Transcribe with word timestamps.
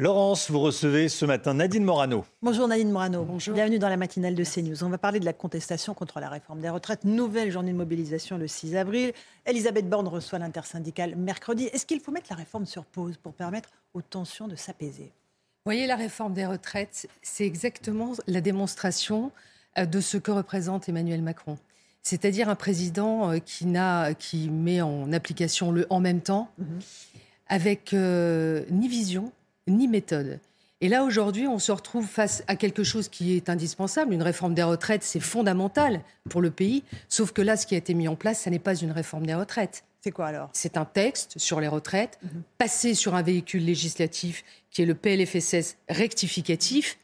Laurence, 0.00 0.50
vous 0.50 0.60
recevez 0.60 1.10
ce 1.10 1.26
matin 1.26 1.52
Nadine 1.52 1.84
Morano. 1.84 2.24
Bonjour 2.40 2.66
Nadine 2.66 2.90
Morano. 2.90 3.22
Bonjour. 3.22 3.54
Bienvenue 3.54 3.78
dans 3.78 3.90
la 3.90 3.98
matinale 3.98 4.34
de 4.34 4.44
CNews. 4.44 4.82
On 4.82 4.88
va 4.88 4.96
parler 4.96 5.20
de 5.20 5.26
la 5.26 5.34
contestation 5.34 5.92
contre 5.92 6.20
la 6.20 6.30
réforme 6.30 6.62
des 6.62 6.70
retraites. 6.70 7.04
Nouvelle 7.04 7.50
journée 7.50 7.72
de 7.72 7.76
mobilisation 7.76 8.38
le 8.38 8.46
6 8.46 8.76
avril. 8.76 9.12
Elisabeth 9.44 9.90
Borne 9.90 10.08
reçoit 10.08 10.38
l'intersyndicale 10.38 11.16
mercredi. 11.16 11.66
Est-ce 11.66 11.84
qu'il 11.84 12.00
faut 12.00 12.12
mettre 12.12 12.28
la 12.30 12.36
réforme 12.36 12.64
sur 12.64 12.86
pause 12.86 13.18
pour 13.18 13.34
permettre 13.34 13.68
aux 13.92 14.00
tensions 14.00 14.48
de 14.48 14.56
s'apaiser? 14.56 15.12
Vous 15.12 15.66
voyez, 15.66 15.86
la 15.86 15.96
réforme 15.96 16.32
des 16.32 16.46
retraites, 16.46 17.06
c'est 17.20 17.44
exactement 17.44 18.14
la 18.26 18.40
démonstration 18.40 19.32
euh, 19.76 19.84
de 19.84 20.00
ce 20.00 20.16
que 20.16 20.30
représente 20.30 20.88
Emmanuel 20.88 21.20
Macron. 21.20 21.58
C'est-à-dire 22.02 22.48
un 22.48 22.56
président 22.56 23.32
euh, 23.32 23.38
qui, 23.38 23.66
n'a, 23.66 24.14
qui 24.14 24.48
met 24.48 24.80
en 24.80 25.12
application 25.12 25.70
le 25.70 25.86
en 25.90 26.00
même 26.00 26.22
temps, 26.22 26.48
avec 27.48 27.92
euh, 27.92 28.64
ni 28.70 28.88
vision, 28.88 29.30
ni 29.70 29.88
méthode. 29.88 30.40
Et 30.82 30.88
là, 30.88 31.04
aujourd'hui, 31.04 31.46
on 31.46 31.58
se 31.58 31.72
retrouve 31.72 32.06
face 32.06 32.42
à 32.46 32.56
quelque 32.56 32.84
chose 32.84 33.08
qui 33.08 33.36
est 33.36 33.50
indispensable. 33.50 34.14
Une 34.14 34.22
réforme 34.22 34.54
des 34.54 34.62
retraites, 34.62 35.02
c'est 35.02 35.20
fondamental 35.20 36.00
pour 36.30 36.40
le 36.40 36.50
pays. 36.50 36.84
Sauf 37.08 37.32
que 37.32 37.42
là, 37.42 37.56
ce 37.56 37.66
qui 37.66 37.74
a 37.74 37.78
été 37.78 37.92
mis 37.92 38.08
en 38.08 38.16
place, 38.16 38.42
ce 38.44 38.50
n'est 38.50 38.58
pas 38.58 38.74
une 38.74 38.90
réforme 38.90 39.26
des 39.26 39.34
retraites. 39.34 39.84
C'est 40.00 40.10
quoi 40.10 40.28
alors? 40.28 40.48
C'est 40.54 40.78
un 40.78 40.86
texte 40.86 41.38
sur 41.38 41.60
les 41.60 41.68
retraites, 41.68 42.18
passé 42.56 42.94
sur 42.94 43.14
un 43.14 43.20
véhicule 43.20 43.64
législatif 43.64 44.42
qui 44.70 44.80
est 44.80 44.86
le 44.86 44.94
PLFSS 44.94 45.76
rectificatif. 45.90 46.98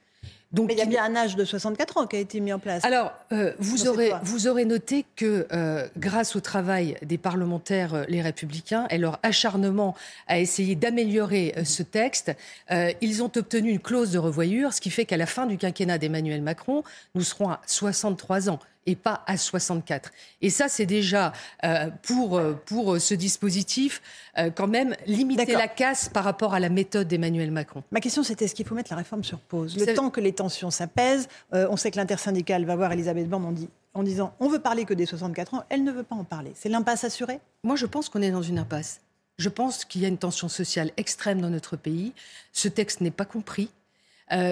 Donc, 0.56 0.68
Mais 0.68 0.72
il 0.72 0.78
y 0.78 0.82
a 0.82 0.86
bien 0.86 1.04
un 1.04 1.14
âge 1.14 1.36
de 1.36 1.44
64 1.44 1.98
ans 1.98 2.06
qui 2.06 2.16
a 2.16 2.18
été 2.18 2.40
mis 2.40 2.50
en 2.50 2.58
place. 2.58 2.82
alors, 2.84 3.12
euh, 3.30 3.52
vous, 3.58 3.86
aurez, 3.86 4.08
quoi 4.08 4.20
vous 4.24 4.48
aurez 4.48 4.64
noté 4.64 5.04
que 5.14 5.46
euh, 5.52 5.86
grâce 5.98 6.34
au 6.34 6.40
travail 6.40 6.96
des 7.02 7.18
parlementaires, 7.18 7.92
euh, 7.92 8.04
les 8.08 8.22
républicains, 8.22 8.86
et 8.88 8.96
leur 8.96 9.18
acharnement 9.22 9.94
à 10.28 10.38
essayer 10.38 10.74
d'améliorer 10.74 11.54
ce 11.64 11.82
texte, 11.82 12.32
ils 12.70 13.22
ont 13.22 13.30
obtenu 13.36 13.70
une 13.70 13.80
clause 13.80 14.12
de 14.12 14.18
revoyure, 14.18 14.72
ce 14.72 14.80
qui 14.80 14.90
fait 14.90 15.04
qu'à 15.04 15.18
la 15.18 15.26
fin 15.26 15.44
du 15.44 15.58
quinquennat 15.58 15.98
d'Emmanuel 15.98 16.40
Macron, 16.40 16.82
nous 17.14 17.22
serons 17.22 17.50
à 17.50 17.60
63 17.66 18.48
ans 18.48 18.58
et 18.86 18.96
pas 18.96 19.22
à 19.26 19.36
64. 19.36 20.10
Et 20.42 20.50
ça, 20.50 20.68
c'est 20.68 20.86
déjà 20.86 21.32
euh, 21.64 21.90
pour, 22.02 22.38
euh, 22.38 22.54
pour 22.66 22.94
euh, 22.94 22.98
ce 22.98 23.14
dispositif 23.14 24.00
euh, 24.38 24.50
quand 24.50 24.68
même 24.68 24.94
limiter 25.06 25.52
la 25.54 25.68
casse 25.68 26.08
par 26.08 26.24
rapport 26.24 26.54
à 26.54 26.60
la 26.60 26.68
méthode 26.68 27.08
d'Emmanuel 27.08 27.50
Macron. 27.50 27.82
Ma 27.90 28.00
question, 28.00 28.22
c'était 28.22 28.44
est-ce 28.46 28.54
qu'il 28.54 28.66
faut 28.66 28.74
mettre 28.74 28.92
la 28.92 28.96
réforme 28.98 29.24
sur 29.24 29.38
pause? 29.40 29.76
Le 29.76 29.84
Ça- 29.84 29.94
temps 29.94 30.10
que 30.10 30.20
les 30.20 30.32
tensions 30.32 30.70
s'apaisent, 30.70 31.28
euh, 31.52 31.66
on 31.70 31.76
sait 31.76 31.90
que 31.90 31.96
l'intersyndicale 31.96 32.64
va 32.64 32.76
voir 32.76 32.92
Elisabeth 32.92 33.28
Borne 33.28 33.44
en, 33.46 33.52
dit- 33.52 33.68
en 33.94 34.02
disant 34.02 34.34
on 34.40 34.48
veut 34.48 34.60
parler 34.60 34.84
que 34.84 34.94
des 34.94 35.06
64 35.06 35.54
ans, 35.54 35.64
elle 35.68 35.82
ne 35.84 35.90
veut 35.92 36.02
pas 36.04 36.14
en 36.16 36.24
parler. 36.24 36.52
C'est 36.54 36.68
l'impasse 36.68 37.04
assurée? 37.04 37.40
Moi, 37.64 37.76
je 37.76 37.86
pense 37.86 38.08
qu'on 38.08 38.22
est 38.22 38.30
dans 38.30 38.42
une 38.42 38.58
impasse. 38.58 39.00
Je 39.38 39.48
pense 39.50 39.84
qu'il 39.84 40.00
y 40.00 40.04
a 40.04 40.08
une 40.08 40.16
tension 40.18 40.48
sociale 40.48 40.92
extrême 40.96 41.40
dans 41.42 41.50
notre 41.50 41.76
pays. 41.76 42.14
Ce 42.52 42.68
texte 42.68 43.02
n'est 43.02 43.10
pas 43.10 43.26
compris. 43.26 43.68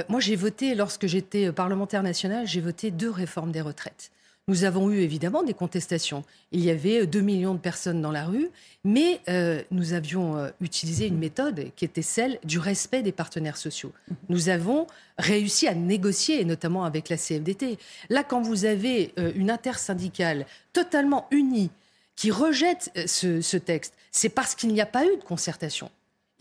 Moi, 0.08 0.20
j'ai 0.20 0.36
voté, 0.36 0.74
lorsque 0.74 1.06
j'étais 1.06 1.50
parlementaire 1.50 2.02
national, 2.02 2.46
j'ai 2.46 2.60
voté 2.60 2.90
deux 2.90 3.10
réformes 3.10 3.50
des 3.50 3.62
retraites. 3.62 4.10
Nous 4.46 4.64
avons 4.64 4.90
eu 4.90 4.98
évidemment 4.98 5.42
des 5.42 5.54
contestations. 5.54 6.22
Il 6.52 6.60
y 6.60 6.70
avait 6.70 7.06
2 7.06 7.20
millions 7.20 7.54
de 7.54 7.58
personnes 7.58 8.02
dans 8.02 8.12
la 8.12 8.26
rue, 8.26 8.50
mais 8.84 9.20
euh, 9.28 9.62
nous 9.70 9.94
avions 9.94 10.36
euh, 10.36 10.50
utilisé 10.60 11.06
une 11.06 11.18
méthode 11.18 11.70
qui 11.76 11.86
était 11.86 12.02
celle 12.02 12.38
du 12.44 12.58
respect 12.58 13.02
des 13.02 13.12
partenaires 13.12 13.56
sociaux. 13.56 13.92
Nous 14.28 14.50
avons 14.50 14.86
réussi 15.18 15.66
à 15.66 15.74
négocier, 15.74 16.44
notamment 16.44 16.84
avec 16.84 17.08
la 17.08 17.16
CFDT. 17.16 17.78
Là, 18.10 18.22
quand 18.22 18.42
vous 18.42 18.66
avez 18.66 19.14
euh, 19.18 19.32
une 19.34 19.50
intersyndicale 19.50 20.44
totalement 20.74 21.26
unie, 21.30 21.70
qui 22.16 22.30
rejette 22.30 22.90
euh, 22.96 23.40
ce 23.40 23.56
texte, 23.56 23.94
c'est 24.10 24.28
parce 24.28 24.54
qu'il 24.54 24.72
n'y 24.72 24.80
a 24.80 24.86
pas 24.86 25.04
eu 25.04 25.16
de 25.16 25.24
concertation. 25.24 25.90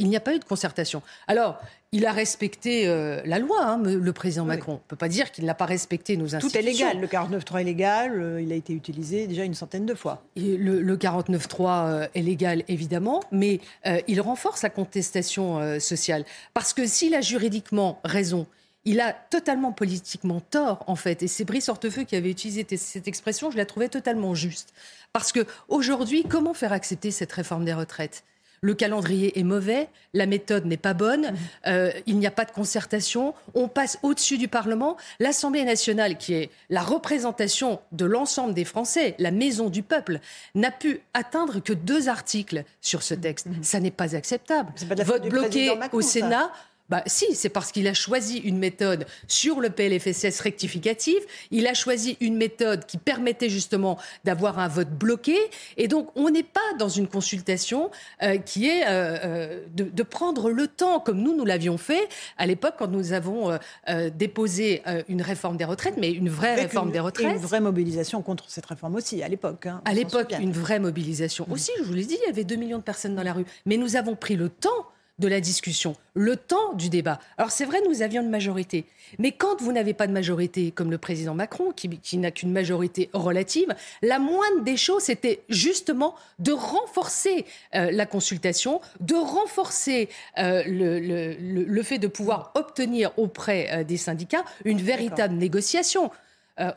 Il 0.03 0.09
n'y 0.09 0.17
a 0.17 0.19
pas 0.19 0.35
eu 0.35 0.39
de 0.39 0.43
concertation. 0.43 1.01
Alors, 1.27 1.59
il 1.93 2.05
a 2.05 2.11
respecté 2.11 2.87
euh, 2.87 3.21
la 3.23 3.39
loi, 3.39 3.63
hein, 3.63 3.81
le 3.81 4.11
président 4.13 4.43
Macron. 4.43 4.73
On 4.73 4.75
ne 4.75 4.79
peut 4.89 4.97
pas 4.97 5.07
dire 5.07 5.31
qu'il 5.31 5.45
n'a 5.45 5.53
pas 5.53 5.65
respecté 5.65 6.17
nos 6.17 6.27
Tout 6.27 6.35
institutions. 6.35 6.59
est 6.59 6.93
légal. 6.93 6.99
Le 6.99 7.07
49.3 7.07 7.61
est 7.61 7.63
légal. 7.63 8.21
euh, 8.21 8.41
il 8.41 8.51
a 8.51 8.55
été 8.55 8.73
utilisé 8.73 9.27
déjà 9.27 9.45
une 9.45 9.53
centaine 9.53 9.85
de 9.85 9.93
fois. 9.93 10.21
Et 10.35 10.57
le, 10.57 10.81
le 10.81 10.97
49.3 10.97 11.87
euh, 11.87 12.07
est 12.15 12.21
légal, 12.21 12.63
évidemment, 12.67 13.23
mais 13.31 13.61
euh, 13.85 14.01
il 14.09 14.19
renforce 14.19 14.61
la 14.61 14.69
contestation 14.69 15.79
sociale. 15.79 16.25
Parce 16.53 16.73
que 16.73 16.85
s'il 16.85 17.15
a 17.15 17.21
juridiquement 17.21 18.01
raison, 18.03 18.45
il 18.83 18.99
a 18.99 19.13
totalement 19.13 19.71
politiquement 19.71 20.41
tort, 20.41 20.83
en 20.87 20.97
fait. 20.97 21.23
Et 21.23 21.29
c'est 21.29 21.45
Brice 21.45 21.69
Hortefeux 21.69 22.03
qui 22.03 22.17
avait 22.17 22.29
utilisé 22.29 22.65
cette 22.75 23.07
expression, 23.07 23.51
je 23.51 23.55
la 23.57 23.65
trouvais 23.65 23.87
totalement 23.87 24.35
juste. 24.35 24.73
Parce 25.13 25.31
que 25.31 25.45
aujourd'hui, 25.69 26.25
comment 26.27 26.53
faire 26.53 26.73
accepter 26.73 27.11
cette 27.11 27.31
réforme 27.31 27.63
des 27.63 27.73
retraites? 27.73 28.25
Le 28.63 28.73
calendrier 28.73 29.37
est 29.37 29.43
mauvais, 29.43 29.89
la 30.13 30.25
méthode 30.25 30.65
n'est 30.65 30.77
pas 30.77 30.93
bonne, 30.93 31.33
euh, 31.67 31.91
il 32.07 32.17
n'y 32.17 32.25
a 32.25 32.31
pas 32.31 32.45
de 32.45 32.51
concertation, 32.51 33.33
on 33.53 33.67
passe 33.67 33.99
au-dessus 34.03 34.37
du 34.37 34.47
Parlement. 34.47 34.95
L'Assemblée 35.19 35.65
nationale, 35.65 36.17
qui 36.17 36.33
est 36.33 36.49
la 36.69 36.81
représentation 36.81 37.81
de 37.91 38.05
l'ensemble 38.05 38.53
des 38.53 38.63
Français, 38.63 39.15
la 39.19 39.31
maison 39.31 39.69
du 39.69 39.83
peuple, 39.83 40.19
n'a 40.55 40.71
pu 40.71 41.01
atteindre 41.13 41.59
que 41.59 41.73
deux 41.73 42.07
articles 42.07 42.63
sur 42.79 43.03
ce 43.03 43.13
texte. 43.13 43.47
Ça 43.61 43.81
n'est 43.81 43.91
pas 43.91 44.15
acceptable. 44.15 44.71
Pas 44.87 45.03
Vote 45.03 45.27
bloqué 45.27 45.75
Macron, 45.75 45.97
au 45.97 46.01
ça. 46.01 46.51
Bah, 46.89 47.01
si, 47.07 47.33
c'est 47.33 47.49
parce 47.49 47.71
qu'il 47.71 47.87
a 47.87 47.93
choisi 47.93 48.37
une 48.39 48.57
méthode 48.57 49.05
sur 49.27 49.61
le 49.61 49.69
PLFSS 49.69 50.41
rectificatif. 50.41 51.15
Il 51.49 51.65
a 51.67 51.73
choisi 51.73 52.17
une 52.19 52.35
méthode 52.35 52.85
qui 52.85 52.97
permettait 52.97 53.49
justement 53.49 53.97
d'avoir 54.25 54.59
un 54.59 54.67
vote 54.67 54.89
bloqué. 54.89 55.37
Et 55.77 55.87
donc, 55.87 56.09
on 56.15 56.29
n'est 56.29 56.43
pas 56.43 56.59
dans 56.77 56.89
une 56.89 57.07
consultation 57.07 57.89
euh, 58.21 58.37
qui 58.37 58.67
est 58.67 58.83
euh, 58.85 59.17
euh, 59.23 59.65
de, 59.73 59.85
de 59.85 60.03
prendre 60.03 60.51
le 60.51 60.67
temps, 60.67 60.99
comme 60.99 61.21
nous, 61.21 61.35
nous 61.35 61.45
l'avions 61.45 61.77
fait 61.77 62.07
à 62.37 62.45
l'époque 62.45 62.75
quand 62.77 62.89
nous 62.89 63.13
avons 63.13 63.57
euh, 63.89 64.09
déposé 64.09 64.81
une 65.07 65.21
réforme 65.21 65.57
des 65.57 65.65
retraites, 65.65 65.95
mais 65.97 66.11
une 66.11 66.29
vraie 66.29 66.49
Avec 66.51 66.63
réforme 66.65 66.87
une, 66.87 66.91
des 66.93 66.97
et 66.97 67.01
retraites. 67.01 67.31
une 67.35 67.37
vraie 67.41 67.61
mobilisation 67.61 68.21
contre 68.21 68.45
cette 68.49 68.65
réforme 68.65 68.95
aussi, 68.95 69.23
à 69.23 69.27
l'époque. 69.29 69.65
hein, 69.67 69.81
À 69.85 69.93
l'époque, 69.93 70.33
une 70.39 70.51
vraie 70.51 70.79
mobilisation. 70.79 71.47
Aussi, 71.49 71.71
je 71.79 71.83
vous 71.83 71.93
l'ai 71.93 72.05
dit, 72.05 72.17
il 72.21 72.27
y 72.27 72.29
avait 72.29 72.43
2 72.43 72.55
millions 72.55 72.77
de 72.79 72.83
personnes 72.83 73.15
dans 73.15 73.23
la 73.23 73.33
rue. 73.33 73.45
Mais 73.65 73.77
nous 73.77 73.95
avons 73.95 74.15
pris 74.15 74.35
le 74.35 74.49
temps 74.49 74.85
de 75.23 75.29
la 75.29 75.39
discussion, 75.39 75.95
le 76.15 76.35
temps 76.35 76.73
du 76.73 76.89
débat. 76.89 77.17
Alors 77.37 77.49
c'est 77.51 77.63
vrai, 77.65 77.79
nous 77.87 78.01
avions 78.01 78.21
une 78.21 78.29
majorité. 78.29 78.83
Mais 79.19 79.31
quand 79.31 79.61
vous 79.61 79.71
n'avez 79.71 79.93
pas 79.93 80.05
de 80.05 80.11
majorité, 80.11 80.71
comme 80.71 80.91
le 80.91 80.97
président 80.97 81.33
Macron, 81.33 81.71
qui, 81.71 81.87
qui 81.87 82.17
n'a 82.17 82.29
qu'une 82.31 82.51
majorité 82.51 83.09
relative, 83.13 83.73
la 84.01 84.19
moindre 84.19 84.61
des 84.63 84.75
choses, 84.75 85.03
c'était 85.03 85.41
justement 85.47 86.13
de 86.39 86.51
renforcer 86.51 87.45
euh, 87.73 87.89
la 87.91 88.05
consultation, 88.05 88.81
de 88.99 89.15
renforcer 89.15 90.09
euh, 90.39 90.63
le, 90.65 90.99
le- 90.99 91.35
le- 91.39 91.63
le 91.63 91.83
fait 91.83 91.99
de 91.99 92.07
pouvoir 92.07 92.51
obtenir 92.55 93.11
auprès 93.17 93.69
euh, 93.71 93.83
des 93.85 93.97
syndicats 93.97 94.43
une 94.65 94.81
véritable 94.81 95.35
négociation. 95.35 96.11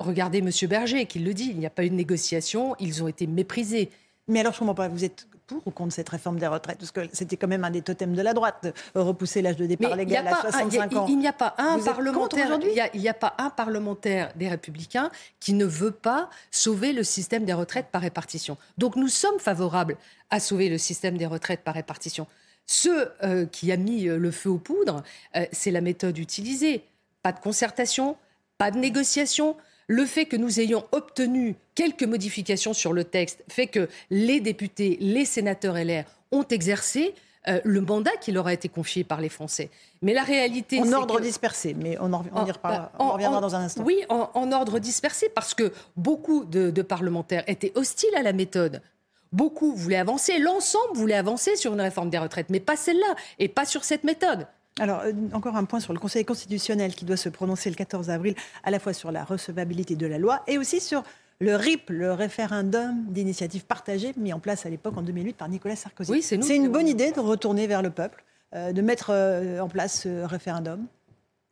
Regardez 0.00 0.38
M. 0.38 0.50
Berger 0.70 1.04
qui 1.04 1.18
le 1.18 1.34
dit, 1.34 1.48
il 1.50 1.58
n'y 1.58 1.66
a 1.66 1.70
pas 1.70 1.84
eu 1.84 1.90
de 1.90 1.94
négociation, 1.94 2.74
ils 2.80 3.02
ont 3.02 3.08
été 3.08 3.26
méprisés. 3.26 3.90
Mais 4.26 4.40
alors, 4.40 4.54
je 4.54 4.58
comprends 4.60 4.74
pas, 4.74 4.88
vous 4.88 5.04
êtes 5.04 5.26
pour 5.46 5.62
ou 5.66 5.70
contre 5.70 5.94
cette 5.94 6.08
réforme 6.08 6.38
des 6.38 6.46
retraites? 6.46 6.78
Parce 6.78 6.90
que 6.90 7.00
c'était 7.12 7.36
quand 7.36 7.48
même 7.48 7.64
un 7.64 7.70
des 7.70 7.82
totems 7.82 8.14
de 8.14 8.22
la 8.22 8.34
droite, 8.34 8.66
repousser 8.94 9.42
l'âge 9.42 9.56
de 9.56 9.66
départ 9.66 9.90
il 9.92 10.06
n'y 10.06 10.16
a, 10.16 10.22
légal 10.22 10.28
à 10.28 10.30
pas 10.30 10.36
un- 10.36 10.68
il 10.68 10.74
y 10.74 10.78
a- 10.78 10.88
65 10.88 10.92
ans. 10.96 11.06
il 11.08 11.18
n'y 11.18 11.28
a 11.28 11.32
pas 11.32 11.54
un 11.58 11.76
Vous 11.76 11.84
parlementaire. 11.84 12.46
aujourd'hui? 12.46 12.70
Il 12.94 13.00
n'y 13.00 13.08
a 13.08 13.14
pas 13.14 13.34
un 13.38 13.50
parlementaire 13.50 14.32
des 14.36 14.48
Républicains 14.48 15.10
qui 15.40 15.52
ne 15.52 15.64
veut 15.64 15.90
pas 15.92 16.28
sauver 16.50 16.92
le 16.92 17.04
système 17.04 17.44
des 17.44 17.52
retraites 17.52 17.88
par 17.90 18.02
répartition. 18.02 18.56
Donc 18.78 18.96
nous 18.96 19.08
sommes 19.08 19.38
favorables 19.38 19.96
à 20.30 20.40
sauver 20.40 20.68
le 20.68 20.78
système 20.78 21.16
des 21.16 21.26
retraites 21.26 21.62
par 21.62 21.74
répartition. 21.74 22.26
Ce 22.66 22.88
euh, 23.22 23.46
qui 23.46 23.70
a 23.70 23.76
mis 23.76 24.08
euh, 24.08 24.18
le 24.18 24.30
feu 24.32 24.50
aux 24.50 24.58
poudres, 24.58 25.02
euh, 25.36 25.46
c'est 25.52 25.70
la 25.70 25.80
méthode 25.80 26.18
utilisée. 26.18 26.84
Pas 27.22 27.30
de 27.32 27.38
concertation, 27.38 28.16
pas 28.58 28.70
de 28.72 28.78
négociation. 28.78 29.56
Le 29.88 30.04
fait 30.04 30.24
que 30.26 30.36
nous 30.36 30.58
ayons 30.60 30.84
obtenu 30.92 31.54
quelques 31.74 32.02
modifications 32.02 32.72
sur 32.74 32.92
le 32.92 33.04
texte 33.04 33.44
fait 33.48 33.66
que 33.68 33.88
les 34.10 34.40
députés, 34.40 34.96
les 35.00 35.24
sénateurs 35.24 35.76
LR 35.76 36.04
ont 36.32 36.44
exercé 36.48 37.14
euh, 37.48 37.60
le 37.62 37.80
mandat 37.80 38.10
qui 38.20 38.32
leur 38.32 38.48
a 38.48 38.52
été 38.52 38.68
confié 38.68 39.04
par 39.04 39.20
les 39.20 39.28
Français. 39.28 39.70
Mais 40.02 40.12
la 40.12 40.24
réalité, 40.24 40.80
En 40.80 40.92
ordre 40.92 41.18
que- 41.18 41.22
dispersé, 41.22 41.74
mais 41.74 41.96
on, 42.00 42.12
en- 42.12 42.24
on 42.34 42.38
y 42.44 42.50
en- 42.50 42.52
reparlera- 42.52 42.90
en- 42.98 43.06
on 43.06 43.12
reviendra 43.12 43.38
en- 43.38 43.40
dans 43.40 43.54
un 43.54 43.60
instant. 43.60 43.84
Oui, 43.84 44.00
en, 44.08 44.28
en 44.34 44.50
ordre 44.50 44.80
dispersé, 44.80 45.28
parce 45.32 45.54
que 45.54 45.72
beaucoup 45.96 46.44
de, 46.44 46.70
de 46.70 46.82
parlementaires 46.82 47.44
étaient 47.46 47.70
hostiles 47.76 48.14
à 48.16 48.22
la 48.24 48.32
méthode. 48.32 48.82
Beaucoup 49.30 49.74
voulaient 49.76 49.96
avancer, 49.96 50.38
l'ensemble 50.40 50.96
voulait 50.96 51.14
avancer 51.14 51.54
sur 51.54 51.72
une 51.72 51.80
réforme 51.80 52.10
des 52.10 52.18
retraites, 52.18 52.50
mais 52.50 52.58
pas 52.58 52.74
celle-là, 52.76 53.14
et 53.38 53.46
pas 53.46 53.64
sur 53.64 53.84
cette 53.84 54.02
méthode. 54.02 54.48
Alors, 54.78 55.00
euh, 55.00 55.12
encore 55.32 55.56
un 55.56 55.64
point 55.64 55.80
sur 55.80 55.92
le 55.92 55.98
Conseil 55.98 56.24
constitutionnel 56.24 56.94
qui 56.94 57.04
doit 57.04 57.16
se 57.16 57.28
prononcer 57.28 57.70
le 57.70 57.76
14 57.76 58.10
avril, 58.10 58.34
à 58.62 58.70
la 58.70 58.78
fois 58.78 58.92
sur 58.92 59.10
la 59.10 59.24
recevabilité 59.24 59.96
de 59.96 60.06
la 60.06 60.18
loi 60.18 60.42
et 60.46 60.58
aussi 60.58 60.80
sur 60.80 61.02
le 61.38 61.54
RIP, 61.54 61.90
le 61.90 62.12
référendum 62.12 63.04
d'initiative 63.08 63.64
partagée, 63.64 64.12
mis 64.16 64.32
en 64.32 64.40
place 64.40 64.66
à 64.66 64.70
l'époque 64.70 64.96
en 64.96 65.02
2008 65.02 65.36
par 65.36 65.48
Nicolas 65.48 65.76
Sarkozy. 65.76 66.10
Oui, 66.10 66.22
c'est 66.22 66.56
une 66.56 66.68
bonne 66.68 66.88
idée 66.88 67.12
de 67.12 67.20
retourner 67.20 67.66
vers 67.66 67.82
le 67.82 67.90
peuple, 67.90 68.24
euh, 68.54 68.72
de 68.72 68.82
mettre 68.82 69.10
euh, 69.10 69.60
en 69.60 69.68
place 69.68 70.02
ce 70.02 70.24
référendum 70.24 70.86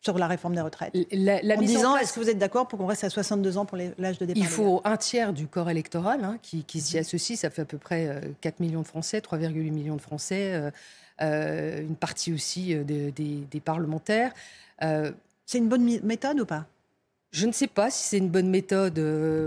sur 0.00 0.19
la 0.19 0.27
réforme 0.27 0.55
des 0.55 0.61
retraites. 0.61 0.94
La, 1.12 1.38
en 1.56 1.62
disant, 1.62 1.97
est-ce 1.97 2.12
que 2.12 2.20
vous 2.20 2.29
êtes 2.29 2.38
d'accord 2.38 2.69
pour 2.69 2.79
qu'on 2.79 2.87
reste 2.87 3.05
à 3.05 3.11
62 3.11 3.56
ans 3.56 3.65
pour 3.65 3.79
l'âge 3.79 4.19
de 4.19 4.27
départ 4.27 4.43
Il 4.43 4.47
faut 4.47 4.82
un 4.85 4.99
tiers 4.99 5.32
du 5.32 5.47
corps 5.47 5.70
électoral 5.70 6.25
hein, 6.25 6.38
qui, 6.43 6.81
s'y 6.81 6.99
associe. 6.99 7.38
Ça 7.38 7.49
fait 7.49 7.62
à 7.62 7.65
peu 7.65 7.79
près 7.79 8.20
4 8.43 8.61
millions 8.61 8.82
de 8.82 8.87
Français, 8.87 9.20
3,8 9.20 9.70
millions 9.73 9.97
de 9.97 10.03
Français. 10.03 10.70
Euh, 11.22 11.81
une 11.81 11.94
partie 11.94 12.32
aussi 12.32 12.75
euh, 12.75 12.82
des, 12.82 13.61
parlementaires. 13.64 14.32
Euh, 14.82 15.12
c'est 15.46 15.58
une 15.58 15.69
bonne 15.69 16.00
méthode 16.02 16.40
ou 16.40 16.46
pas? 16.46 16.66
Je 17.31 17.46
ne 17.46 17.52
sais 17.52 17.66
pas 17.66 17.90
si 17.90 18.08
c'est 18.08 18.19
une 18.19 18.31
bonne 18.31 18.49
méthode. 18.49 18.99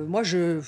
moi, 0.08 0.24
je. 0.24 0.62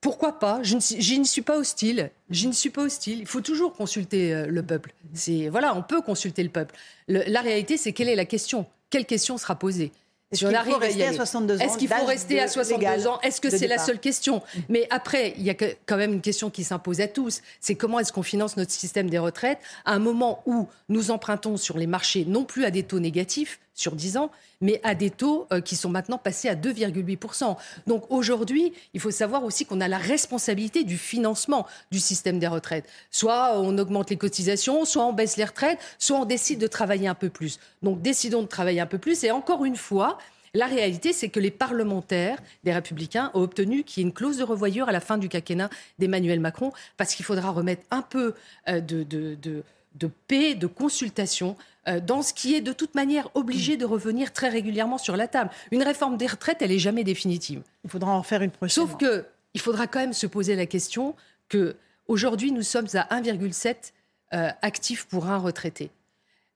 Pourquoi 0.00 0.38
pas? 0.38 0.62
Je 0.62 0.76
n'y 1.16 1.26
suis 1.26 1.42
pas 1.42 1.56
hostile. 1.56 2.10
Je 2.30 2.46
ne 2.46 2.52
suis 2.52 2.70
pas 2.70 2.82
hostile. 2.82 3.20
Il 3.20 3.26
faut 3.26 3.40
toujours 3.40 3.72
consulter 3.72 4.44
le 4.46 4.62
peuple. 4.62 4.92
C'est 5.14 5.48
voilà, 5.48 5.74
on 5.74 5.82
peut 5.82 6.02
consulter 6.02 6.42
le 6.42 6.50
peuple. 6.50 6.74
la 7.08 7.40
réalité, 7.40 7.76
c'est 7.76 7.92
quelle 7.92 8.08
est 8.08 8.14
la 8.14 8.26
question? 8.26 8.66
Quelle 8.90 9.06
question 9.06 9.38
sera 9.38 9.56
posée? 9.56 9.92
Est-ce 10.32 10.46
qu'il 10.46 10.72
faut 10.72 10.78
rester 10.78 11.06
à 11.06 11.12
62 11.12 11.56
ans 11.56 11.60
Est-ce 11.60 11.78
qu'il 11.78 11.88
faut 11.88 12.04
rester 12.04 12.40
à 12.40 12.48
62 12.48 13.06
ans? 13.06 13.20
Est-ce 13.20 13.40
que 13.40 13.50
c'est 13.50 13.66
la 13.66 13.78
seule 13.78 14.00
question? 14.00 14.42
Mais 14.68 14.86
après, 14.90 15.34
il 15.36 15.44
y 15.44 15.50
a 15.50 15.54
quand 15.54 15.96
même 15.96 16.14
une 16.14 16.20
question 16.20 16.50
qui 16.50 16.64
s'impose 16.64 17.00
à 17.00 17.08
tous. 17.08 17.42
C'est 17.60 17.74
comment 17.74 18.00
est-ce 18.00 18.12
qu'on 18.12 18.22
finance 18.22 18.56
notre 18.56 18.72
système 18.72 19.08
des 19.08 19.18
retraites? 19.18 19.58
À 19.84 19.92
un 19.92 19.98
moment 19.98 20.42
où 20.46 20.68
nous 20.88 21.10
empruntons 21.10 21.56
sur 21.56 21.78
les 21.78 21.86
marchés 21.86 22.24
non 22.26 22.44
plus 22.44 22.64
à 22.64 22.70
des 22.70 22.82
taux 22.82 23.00
négatifs 23.00 23.60
sur 23.74 23.96
10 23.96 24.16
ans, 24.16 24.30
mais 24.60 24.80
à 24.84 24.94
des 24.94 25.10
taux 25.10 25.46
euh, 25.52 25.60
qui 25.60 25.76
sont 25.76 25.88
maintenant 25.88 26.18
passés 26.18 26.48
à 26.48 26.54
2,8%. 26.54 27.56
Donc 27.86 28.04
aujourd'hui, 28.10 28.72
il 28.94 29.00
faut 29.00 29.10
savoir 29.10 29.44
aussi 29.44 29.66
qu'on 29.66 29.80
a 29.80 29.88
la 29.88 29.98
responsabilité 29.98 30.84
du 30.84 30.96
financement 30.96 31.66
du 31.90 32.00
système 32.00 32.38
des 32.38 32.46
retraites. 32.46 32.88
Soit 33.10 33.58
on 33.58 33.76
augmente 33.78 34.10
les 34.10 34.16
cotisations, 34.16 34.84
soit 34.84 35.04
on 35.04 35.12
baisse 35.12 35.36
les 35.36 35.44
retraites, 35.44 35.78
soit 35.98 36.18
on 36.18 36.24
décide 36.24 36.58
de 36.58 36.66
travailler 36.66 37.08
un 37.08 37.14
peu 37.14 37.28
plus. 37.28 37.58
Donc 37.82 38.00
décidons 38.00 38.42
de 38.42 38.46
travailler 38.46 38.80
un 38.80 38.86
peu 38.86 38.98
plus. 38.98 39.24
Et 39.24 39.30
encore 39.30 39.64
une 39.64 39.76
fois, 39.76 40.18
la 40.54 40.66
réalité, 40.66 41.12
c'est 41.12 41.28
que 41.28 41.40
les 41.40 41.50
parlementaires 41.50 42.38
des 42.62 42.72
Républicains 42.72 43.32
ont 43.34 43.40
obtenu 43.40 43.82
qu'il 43.82 44.02
y 44.02 44.06
ait 44.06 44.08
une 44.08 44.14
clause 44.14 44.38
de 44.38 44.44
revoyure 44.44 44.88
à 44.88 44.92
la 44.92 45.00
fin 45.00 45.18
du 45.18 45.28
quinquennat 45.28 45.68
d'Emmanuel 45.98 46.38
Macron, 46.38 46.72
parce 46.96 47.14
qu'il 47.14 47.24
faudra 47.24 47.50
remettre 47.50 47.82
un 47.90 48.02
peu 48.02 48.34
euh, 48.68 48.80
de, 48.80 50.10
paix, 50.28 50.54
de 50.54 50.68
consultation 50.68 51.56
dans 52.02 52.22
ce 52.22 52.32
qui 52.32 52.54
est 52.54 52.60
de 52.60 52.72
toute 52.72 52.94
manière 52.94 53.28
obligé 53.34 53.76
de 53.76 53.84
revenir 53.84 54.32
très 54.32 54.48
régulièrement 54.48 54.98
sur 54.98 55.16
la 55.16 55.28
table. 55.28 55.50
Une 55.70 55.82
réforme 55.82 56.16
des 56.16 56.26
retraites, 56.26 56.62
elle 56.62 56.72
est 56.72 56.78
jamais 56.78 57.04
définitive. 57.04 57.62
Il 57.84 57.90
faudra 57.90 58.12
en 58.12 58.22
faire 58.22 58.42
une 58.42 58.50
prochaine. 58.50 58.86
Sauf 58.86 58.96
que 58.96 59.26
il 59.54 59.60
faudra 59.60 59.86
quand 59.86 60.00
même 60.00 60.12
se 60.12 60.26
poser 60.26 60.56
la 60.56 60.66
question 60.66 61.14
que 61.48 61.76
aujourd'hui 62.08 62.52
nous 62.52 62.62
sommes 62.62 62.88
à 62.94 63.20
1,7 63.20 63.92
euh, 64.32 64.50
actifs 64.62 65.06
pour 65.06 65.26
un 65.26 65.38
retraité. 65.38 65.90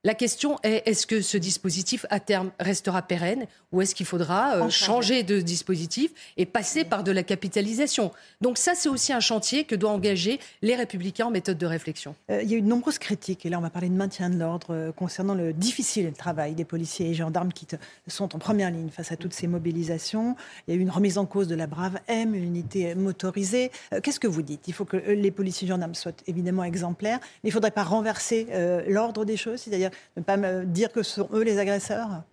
La 0.05 0.13
question 0.13 0.57
est 0.63 0.83
est-ce 0.85 1.05
que 1.05 1.19
ce 1.19 1.37
dispositif 1.37 2.05
à 2.09 2.21
terme 2.21 2.51
restera 2.57 3.01
pérenne 3.01 3.47
ou 3.73 3.81
est-ce 3.81 3.93
qu'il 3.93 4.05
faudra 4.05 4.55
euh, 4.55 4.69
changer 4.69 5.23
de 5.23 5.41
dispositif 5.41 6.11
et 6.37 6.45
passer 6.45 6.85
par 6.85 7.03
de 7.03 7.11
la 7.11 7.21
capitalisation? 7.21 8.13
Donc 8.39 8.57
ça, 8.57 8.75
c'est 8.75 8.87
aussi 8.87 9.11
un 9.11 9.19
chantier 9.19 9.65
que 9.65 9.75
doivent 9.75 9.95
engager 9.95 10.39
les 10.61 10.77
républicains 10.77 11.25
en 11.25 11.31
méthode 11.31 11.57
de 11.57 11.65
réflexion. 11.65 12.15
Euh, 12.31 12.41
il 12.41 12.49
y 12.49 12.53
a 12.53 12.57
eu 12.57 12.61
de 12.61 12.67
nombreuses 12.67 12.97
critiques, 12.97 13.45
et 13.45 13.49
là 13.49 13.57
on 13.57 13.61
va 13.61 13.69
parler 13.69 13.89
de 13.89 13.93
maintien 13.93 14.29
de 14.29 14.37
l'ordre 14.37 14.67
euh, 14.73 14.91
concernant 14.93 15.35
le 15.35 15.51
difficile 15.51 16.13
travail 16.13 16.53
des 16.53 16.63
policiers 16.63 17.09
et 17.09 17.13
gendarmes 17.13 17.51
qui 17.51 17.67
sont 18.07 18.33
en 18.33 18.39
première 18.39 18.71
ligne 18.71 18.91
face 18.91 19.11
à 19.11 19.17
toutes 19.17 19.33
ces 19.33 19.47
mobilisations. 19.47 20.37
Il 20.69 20.75
y 20.75 20.77
a 20.77 20.79
eu 20.79 20.81
une 20.81 20.91
remise 20.91 21.17
en 21.17 21.25
cause 21.25 21.49
de 21.49 21.55
la 21.55 21.67
Brave 21.67 21.99
M, 22.07 22.33
une 22.33 22.45
unité 22.45 22.95
motorisée. 22.95 23.69
Qu'est-ce 24.01 24.21
que 24.21 24.27
vous 24.27 24.43
dites? 24.43 24.69
Il 24.69 24.73
faut 24.73 24.85
que 24.85 24.95
les 24.95 25.31
policiers 25.31 25.67
et 25.67 25.69
gendarmes 25.69 25.93
soient 25.93 26.13
évidemment 26.25 26.63
exemplaires, 26.63 27.19
mais 27.43 27.49
il 27.49 27.51
ne 27.51 27.53
faudrait 27.53 27.71
pas 27.71 27.83
renverser 27.83 28.47
l'ordre 28.87 29.25
des 29.25 29.35
choses, 29.35 29.59
c'est-à-dire 29.59 29.88
ne 30.17 30.21
pas 30.21 30.37
me 30.37 30.65
dire 30.65 30.91
que 30.91 31.03
ce 31.03 31.15
sont 31.15 31.29
eux 31.33 31.43
les 31.43 31.57
agresseurs? 31.57 32.23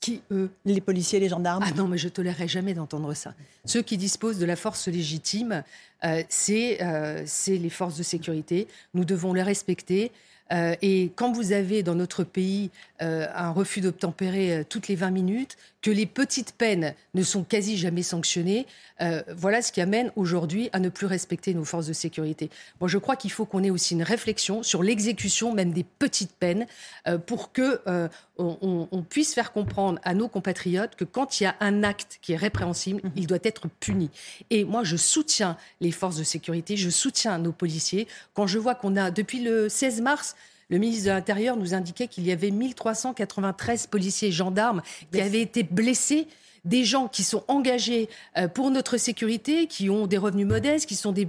Qui, 0.00 0.22
eux 0.30 0.50
Les 0.64 0.80
policiers, 0.80 1.18
les 1.18 1.28
gendarmes? 1.28 1.64
Ah 1.66 1.72
non, 1.76 1.88
mais 1.88 1.98
je 1.98 2.08
tolérerai 2.08 2.46
jamais 2.46 2.72
d'entendre 2.72 3.14
ça. 3.14 3.34
Ceux 3.64 3.82
qui 3.82 3.96
disposent 3.96 4.38
de 4.38 4.46
la 4.46 4.54
force 4.54 4.86
légitime, 4.86 5.64
euh, 6.04 6.22
euh, 6.50 7.22
c'est 7.26 7.56
les 7.56 7.70
forces 7.70 7.96
de 7.96 8.04
sécurité. 8.04 8.68
Nous 8.94 9.04
devons 9.04 9.32
les 9.32 9.42
respecter. 9.42 10.12
Euh, 10.52 10.76
et 10.82 11.10
quand 11.16 11.32
vous 11.32 11.52
avez 11.52 11.82
dans 11.82 11.96
notre 11.96 12.22
pays 12.22 12.70
un 13.00 13.50
refus 13.50 13.80
d'obtempérer 13.80 14.64
toutes 14.68 14.88
les 14.88 14.94
20 14.94 15.10
minutes, 15.10 15.56
que 15.80 15.90
les 15.90 16.06
petites 16.06 16.52
peines 16.52 16.94
ne 17.14 17.22
sont 17.22 17.44
quasi 17.44 17.76
jamais 17.76 18.02
sanctionnées, 18.02 18.66
euh, 19.00 19.22
voilà 19.36 19.62
ce 19.62 19.70
qui 19.70 19.80
amène 19.80 20.10
aujourd'hui 20.16 20.70
à 20.72 20.80
ne 20.80 20.88
plus 20.88 21.06
respecter 21.06 21.54
nos 21.54 21.64
forces 21.64 21.86
de 21.86 21.92
sécurité. 21.92 22.50
Je 22.84 22.98
crois 22.98 23.16
qu'il 23.16 23.30
faut 23.30 23.44
qu'on 23.44 23.62
ait 23.62 23.70
aussi 23.70 23.94
une 23.94 24.02
réflexion 24.02 24.62
sur 24.62 24.82
l'exécution 24.82 25.52
même 25.54 25.72
des 25.72 25.84
petites 25.84 26.32
peines 26.32 26.66
euh, 27.06 27.18
pour 27.18 27.52
que 27.52 27.80
euh, 27.86 28.08
on, 28.38 29.02
puisse 29.08 29.34
faire 29.34 29.52
comprendre 29.52 30.00
à 30.04 30.14
nos 30.14 30.28
compatriotes 30.28 30.94
que 30.94 31.04
quand 31.04 31.40
il 31.40 31.44
y 31.44 31.46
a 31.46 31.56
un 31.60 31.82
acte 31.82 32.18
qui 32.22 32.32
est 32.32 32.36
répréhensible, 32.36 33.00
il 33.16 33.26
doit 33.26 33.38
être 33.42 33.68
puni. 33.80 34.10
Et 34.50 34.64
moi, 34.64 34.84
je 34.84 34.96
soutiens 34.96 35.56
les 35.80 35.90
forces 35.90 36.16
de 36.16 36.24
sécurité, 36.24 36.76
je 36.76 36.90
soutiens 36.90 37.38
nos 37.38 37.52
policiers. 37.52 38.06
Quand 38.34 38.46
je 38.46 38.58
vois 38.58 38.74
qu'on 38.74 38.96
a, 38.96 39.10
depuis 39.10 39.40
le 39.40 39.68
16 39.68 40.02
mars, 40.02 40.36
le 40.68 40.78
ministre 40.78 41.06
de 41.06 41.10
l'Intérieur 41.10 41.56
nous 41.56 41.74
indiquait 41.74 42.08
qu'il 42.08 42.26
y 42.26 42.32
avait 42.32 42.50
1393 42.50 43.86
policiers 43.86 44.28
et 44.28 44.32
gendarmes 44.32 44.82
qui 45.12 45.20
avaient 45.20 45.40
été 45.40 45.62
blessés 45.62 46.28
des 46.68 46.84
gens 46.84 47.08
qui 47.08 47.24
sont 47.24 47.42
engagés 47.48 48.08
euh, 48.36 48.46
pour 48.46 48.70
notre 48.70 48.98
sécurité, 48.98 49.66
qui 49.66 49.88
ont 49.90 50.06
des 50.06 50.18
revenus 50.18 50.46
modestes, 50.46 50.86
qui 50.86 50.94
sont 50.94 51.12
des, 51.12 51.26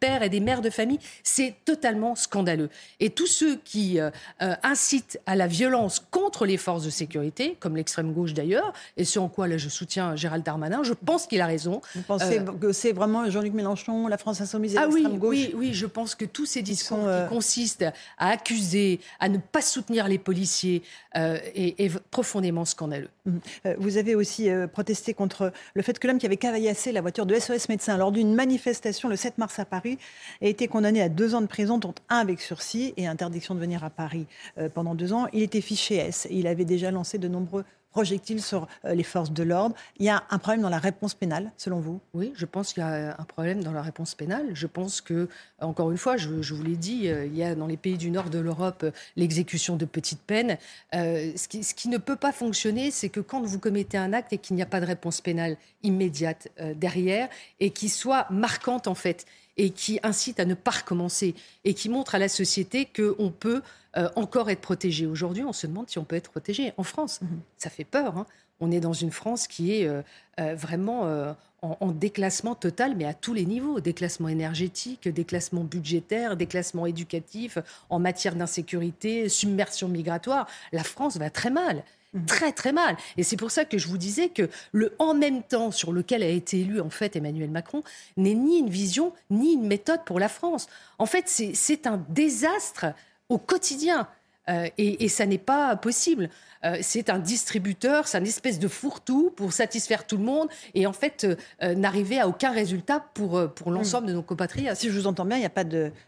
pères 0.00 0.22
et 0.22 0.28
des 0.28 0.40
mères 0.40 0.62
de 0.62 0.70
famille, 0.70 0.98
c'est 1.22 1.54
totalement 1.64 2.14
scandaleux. 2.14 2.70
Et 2.98 3.10
tous 3.10 3.26
ceux 3.26 3.56
qui 3.56 4.00
euh, 4.00 4.10
euh, 4.42 4.54
incitent 4.62 5.20
à 5.26 5.36
la 5.36 5.46
violence 5.46 6.00
contre 6.10 6.46
les 6.46 6.56
forces 6.56 6.84
de 6.84 6.90
sécurité, 6.90 7.56
comme 7.60 7.76
l'extrême 7.76 8.12
gauche 8.12 8.32
d'ailleurs, 8.32 8.72
et 8.96 9.04
ce 9.04 9.18
en 9.18 9.28
quoi 9.28 9.46
là 9.46 9.58
je 9.58 9.68
soutiens 9.68 10.16
Gérald 10.16 10.44
Darmanin, 10.44 10.82
je 10.82 10.94
pense 10.94 11.26
qu'il 11.26 11.42
a 11.42 11.46
raison. 11.46 11.82
Vous 11.94 12.02
pensez 12.02 12.40
que 12.60 12.72
c'est 12.72 12.92
vraiment 12.92 13.28
Jean-Luc 13.28 13.52
Mélenchon, 13.52 14.06
la 14.08 14.16
France 14.16 14.40
insoumise 14.40 14.74
et 14.74 14.78
ah 14.78 14.86
l'extrême 14.86 15.18
gauche 15.18 15.30
oui, 15.30 15.52
oui, 15.54 15.74
je 15.74 15.86
pense 15.86 16.14
que 16.14 16.24
tous 16.24 16.46
ces 16.46 16.62
discours 16.62 16.98
qui 16.98 17.34
consistent 17.34 17.84
à 18.16 18.28
accuser, 18.28 19.00
à 19.18 19.28
ne 19.28 19.38
pas 19.38 19.60
soutenir 19.60 20.08
les 20.08 20.18
policiers, 20.18 20.82
est, 21.14 21.90
profondément 22.10 22.64
scandaleux. 22.64 23.10
Mmh. 23.26 23.38
Vous 23.78 23.96
avez 23.96 24.14
aussi 24.14 24.48
protester 24.70 25.14
contre 25.14 25.52
le 25.74 25.82
fait 25.82 25.98
que 25.98 26.06
l'homme 26.06 26.18
qui 26.18 26.26
avait 26.26 26.36
cavaillassé 26.36 26.92
la 26.92 27.00
voiture 27.00 27.26
de 27.26 27.38
SOS 27.38 27.68
Médecins 27.68 27.96
lors 27.96 28.12
d'une 28.12 28.34
manifestation 28.34 29.08
le 29.08 29.16
7 29.16 29.38
mars 29.38 29.58
à 29.58 29.64
Paris 29.64 29.98
a 30.42 30.46
été 30.46 30.68
condamné 30.68 31.02
à 31.02 31.08
deux 31.08 31.34
ans 31.34 31.40
de 31.40 31.46
prison, 31.46 31.78
dont 31.78 31.94
un 32.08 32.18
avec 32.18 32.40
sursis 32.40 32.94
et 32.96 33.06
interdiction 33.06 33.54
de 33.54 33.60
venir 33.60 33.84
à 33.84 33.90
Paris 33.90 34.26
euh, 34.58 34.68
pendant 34.68 34.94
deux 34.94 35.12
ans. 35.12 35.26
Il 35.32 35.42
était 35.42 35.60
fiché 35.60 35.96
S 35.96 36.26
et 36.30 36.36
il 36.36 36.46
avait 36.46 36.64
déjà 36.64 36.90
lancé 36.90 37.18
de 37.18 37.28
nombreux 37.28 37.64
projectiles 37.90 38.42
sur 38.42 38.66
euh, 38.84 38.94
les 38.94 39.02
forces 39.02 39.32
de 39.32 39.42
l'ordre. 39.42 39.74
Il 39.98 40.06
y 40.06 40.08
a 40.08 40.22
un 40.30 40.38
problème 40.38 40.62
dans 40.62 40.70
la 40.70 40.78
réponse 40.78 41.14
pénale, 41.14 41.50
selon 41.56 41.80
vous? 41.80 42.00
Oui, 42.14 42.32
je 42.34 42.46
pense 42.46 42.72
qu'il 42.72 42.82
y 42.82 42.86
a 42.86 43.16
un 43.18 43.24
problème 43.24 43.62
dans 43.62 43.72
la 43.72 43.82
réponse 43.82 44.14
pénale. 44.14 44.46
Je 44.54 44.66
pense 44.66 45.00
que, 45.00 45.28
encore 45.60 45.90
une 45.90 45.98
fois, 45.98 46.16
je, 46.16 46.28
vous 46.28 46.62
l'ai 46.62 46.76
dit, 46.76 47.08
euh, 47.08 47.26
il 47.26 47.36
y 47.36 47.42
a 47.42 47.54
dans 47.54 47.66
les 47.66 47.76
pays 47.76 47.98
du 47.98 48.10
nord 48.10 48.30
de 48.30 48.38
l'Europe 48.38 48.82
euh, 48.84 48.90
l'exécution 49.16 49.76
de 49.76 49.84
petites 49.84 50.22
peines. 50.22 50.56
ce, 50.92 51.46
qui, 51.48 51.88
ne 51.88 51.98
peut 51.98 52.16
pas 52.16 52.32
fonctionner, 52.32 52.90
c'est 52.90 53.08
que 53.08 53.20
quand 53.20 53.42
vous 53.42 53.58
commettez 53.58 53.98
un 53.98 54.12
acte 54.12 54.32
et 54.32 54.38
qu'il 54.38 54.56
n'y 54.56 54.62
a 54.62 54.66
pas 54.66 54.80
de 54.80 54.86
réponse 54.86 55.20
pénale 55.20 55.56
immédiate 55.82 56.48
derrière 56.76 57.28
et 57.58 57.70
qui 57.70 57.88
soit 57.88 58.26
marquante 58.30 58.86
en 58.86 58.94
fait 58.94 59.26
et 59.60 59.68
qui 59.68 60.00
incite 60.02 60.40
à 60.40 60.46
ne 60.46 60.54
pas 60.54 60.70
recommencer 60.70 61.34
et 61.64 61.74
qui 61.74 61.90
montre 61.90 62.14
à 62.14 62.18
la 62.18 62.30
société 62.30 62.86
qu'on 62.86 63.30
peut 63.30 63.60
euh, 63.98 64.08
encore 64.16 64.48
être 64.48 64.62
protégé. 64.62 65.04
Aujourd'hui, 65.04 65.44
on 65.44 65.52
se 65.52 65.66
demande 65.66 65.90
si 65.90 65.98
on 65.98 66.04
peut 66.04 66.16
être 66.16 66.30
protégé. 66.30 66.72
En 66.78 66.82
France, 66.82 67.20
mhm. 67.20 67.40
ça 67.58 67.68
fait 67.68 67.84
peur. 67.84 68.16
Hein. 68.16 68.26
On 68.60 68.70
est 68.70 68.80
dans 68.80 68.94
une 68.94 69.10
France 69.10 69.46
qui 69.46 69.74
est 69.74 69.86
euh, 69.86 70.00
euh, 70.40 70.54
vraiment 70.54 71.34
en, 71.60 71.92
déclassement 71.92 72.54
total, 72.54 72.96
mais 72.96 73.04
à 73.04 73.12
tous 73.12 73.34
les 73.34 73.44
niveaux. 73.44 73.80
Déclassement 73.80 74.28
énergétique, 74.28 75.06
déclassement 75.08 75.64
budgétaire, 75.64 76.38
déclassement 76.38 76.86
éducatif, 76.86 77.58
en 77.90 77.98
matière 77.98 78.36
d'insécurité, 78.36 79.28
submersion 79.28 79.88
migratoire. 79.88 80.46
La 80.72 80.84
France 80.84 81.18
va 81.18 81.28
très 81.28 81.50
mal. 81.50 81.84
Mhm. 82.12 82.26
Très 82.26 82.52
très 82.52 82.72
mal. 82.72 82.96
Et 83.16 83.22
c'est 83.22 83.36
pour 83.36 83.52
ça 83.52 83.64
que 83.64 83.78
je 83.78 83.86
vous 83.86 83.98
disais 83.98 84.30
que 84.30 84.48
le 84.72 84.94
en 84.98 85.14
même 85.14 85.42
temps 85.44 85.70
sur 85.70 85.92
lequel 85.92 86.22
a 86.24 86.28
été 86.28 86.60
élu 86.60 86.80
en 86.80 86.90
fait 86.90 87.14
Emmanuel 87.14 87.50
Macron 87.50 87.82
n'est 88.16 88.34
ni 88.34 88.58
une 88.58 88.68
vision 88.70 89.12
ni 89.30 89.52
une 89.52 89.66
méthode 89.66 90.04
pour 90.04 90.18
la 90.18 90.28
France. 90.28 90.66
En 90.98 91.06
fait, 91.06 91.28
c'est 91.28 91.86
un 91.86 92.04
désastre 92.08 92.86
au 93.28 93.38
quotidien. 93.38 94.08
Euh, 94.48 94.68
et, 94.78 95.04
et, 95.04 95.08
ça 95.08 95.26
n'est 95.26 95.38
pas 95.38 95.76
possible. 95.76 96.30
Euh, 96.64 96.78
c'est 96.80 97.10
un 97.10 97.18
distributeur, 97.18 98.08
c'est 98.08 98.18
une 98.18 98.26
espèce 98.26 98.58
de 98.58 98.68
fourre-tout 98.68 99.32
pour 99.36 99.52
satisfaire 99.52 100.06
tout 100.06 100.16
le 100.16 100.24
monde 100.24 100.48
et 100.74 100.86
en 100.86 100.92
fait 100.92 101.26
euh, 101.62 101.74
n'arriver 101.74 102.18
à 102.18 102.26
aucun 102.26 102.50
résultat 102.50 103.04
pour, 103.14 103.48
pour 103.54 103.70
l'ensemble 103.70 104.06
de 104.08 104.12
nos 104.12 104.22
compatriotes. 104.22 104.76
Si 104.76 104.90
je 104.90 104.98
vous 104.98 105.06
entends 105.06 105.24
bien, 105.24 105.36
il 105.36 105.40
n'y 105.40 105.46
a 105.46 105.50
pas 105.50 105.64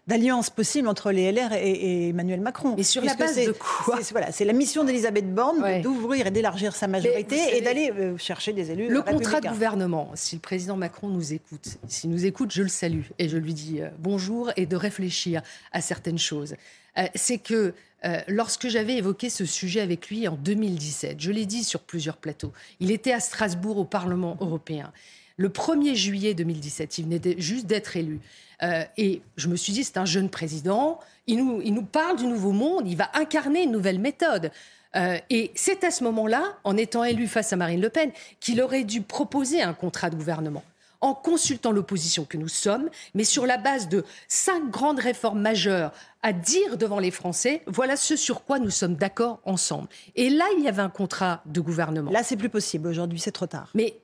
d'alliance 0.07 0.51
possible 0.51 0.89
entre 0.89 1.13
les 1.13 1.31
LR 1.31 1.53
et, 1.53 2.09
Emmanuel 2.09 2.41
Macron. 2.41 2.75
Mais 2.77 2.83
sur 2.83 3.05
la 3.05 3.15
base 3.15 3.37
de 3.37 3.53
quoi 3.53 3.99
Voilà, 4.11 4.33
c'est 4.33 4.45
la 4.45 4.53
mission 4.53 4.85
d'Elisabeth 4.85 5.33
Borne 5.33 5.83
d'ouvrir 5.83 6.27
et 6.27 6.31
d'élargir 6.31 6.75
sa 6.75 6.89
majorité 6.89 7.57
et 7.57 7.61
d'aller 7.61 7.93
chercher 8.19 8.53
des 8.53 8.71
élus. 8.71 8.89
Le 8.89 9.03
contrat 9.03 9.41
de 9.41 9.49
gouvernement, 9.49 10.11
si 10.15 10.37
le 10.37 10.41
président 10.41 10.77
Macron 10.77 11.09
nous 11.09 11.33
écoute, 11.33 11.77
s'il 11.87 12.11
nous 12.11 12.27
écoute, 12.27 12.51
je 12.51 12.63
le 12.63 12.69
salue 12.69 13.05
et 13.19 13.29
je 13.29 13.37
lui 13.37 13.55
dis 13.55 13.81
bonjour 13.99 14.51
et 14.57 14.67
de 14.67 14.77
réfléchir 14.77 15.43
à 15.73 15.81
certaines 15.81 16.19
choses. 16.19 16.57
C'est 17.15 17.39
que 17.39 17.75
euh, 18.05 18.21
lorsque 18.27 18.69
j'avais 18.69 18.97
évoqué 18.97 19.31
ce 19.31 19.45
sujet 19.45 19.81
avec 19.81 20.11
lui 20.11 20.27
en 20.27 20.37
2017, 20.37 21.21
je 21.21 21.31
l'ai 21.31 21.47
dit 21.47 21.63
sur 21.63 21.81
plusieurs 21.81 22.17
plateaux, 22.17 22.53
il 22.81 22.91
était 22.91 23.13
à 23.13 23.21
Strasbourg 23.21 23.79
au 23.79 23.85
Parlement 23.85 24.37
européen. 24.41 24.93
Le 25.37 25.49
1er 25.49 25.95
juillet 25.95 26.35
2017, 26.35 26.99
il 26.99 27.05
venait 27.05 27.35
juste 27.39 27.67
d'être 27.67 27.97
élu. 27.97 28.21
Euh, 28.63 28.85
et 28.97 29.23
je 29.37 29.49
me 29.49 29.57
suis 29.57 29.73
dit, 29.73 29.85
c'est 29.85 29.99
un 29.99 30.05
jeune 30.05 30.29
président, 30.29 30.99
il 31.27 31.39
nous, 31.39 31.61
il 31.63 31.75
nous, 31.75 31.85
parle 31.85 32.17
du 32.17 32.27
nouveau 32.27 32.53
monde, 32.53 32.89
il 32.89 32.97
va 32.97 33.11
incarner 33.15 33.63
une 33.63 33.73
nouvelle 33.73 33.99
méthode. 33.99 34.51
Euh, 34.95 35.19
et 35.31 35.53
c'est 35.55 35.85
à 35.85 35.91
ce 35.91 36.05
moment-là, 36.05 36.59
en 36.65 36.77
étant 36.77 37.03
élu 37.05 37.27
face 37.27 37.53
à 37.53 37.57
Marine 37.57 37.81
Le 37.81 37.89
Pen, 37.89 38.11
qu'il 38.41 38.61
aurait 38.61 38.85
dû 38.85 39.01
proposer 39.01 39.63
un 39.63 39.73
contrat 39.73 40.11
de 40.11 40.17
gouvernement 40.17 40.65
en 41.03 41.15
consultant 41.15 41.73
l'opposition 41.73 42.25
que 42.25 42.39
nous 42.39 42.49
sommes, 42.49 42.89
mais 43.15 43.25
sur 43.25 43.45
la 43.45 43.59
base 43.59 43.89
de 43.89 44.05
cinq 44.29 44.71
grandes 44.71 45.01
réformes 45.01 45.41
majeures 45.41 45.93
à 46.23 46.33
dire 46.33 46.79
devant 46.79 47.01
les 47.01 47.11
Français, 47.11 47.63
voilà 47.67 47.97
ce 47.97 48.17
sur 48.17 48.45
quoi 48.45 48.61
nous 48.61 48.71
sommes 48.71 48.95
d'accord 48.95 49.41
ensemble. 49.45 49.89
Et 50.15 50.31
là, 50.31 50.47
il 50.57 50.65
y 50.65 50.69
avait 50.69 50.83
un 50.83 50.89
contrat 50.89 51.43
de 51.45 51.61
gouvernement. 51.61 52.11
Là, 52.11 52.23
c'est 52.23 52.37
plus 52.37 52.49
possible. 52.49 52.89
Aujourd'hui, 52.89 53.19
c'est 53.19 53.33
trop 53.33 53.47
tard. 53.47 53.69
Mais 53.75 53.97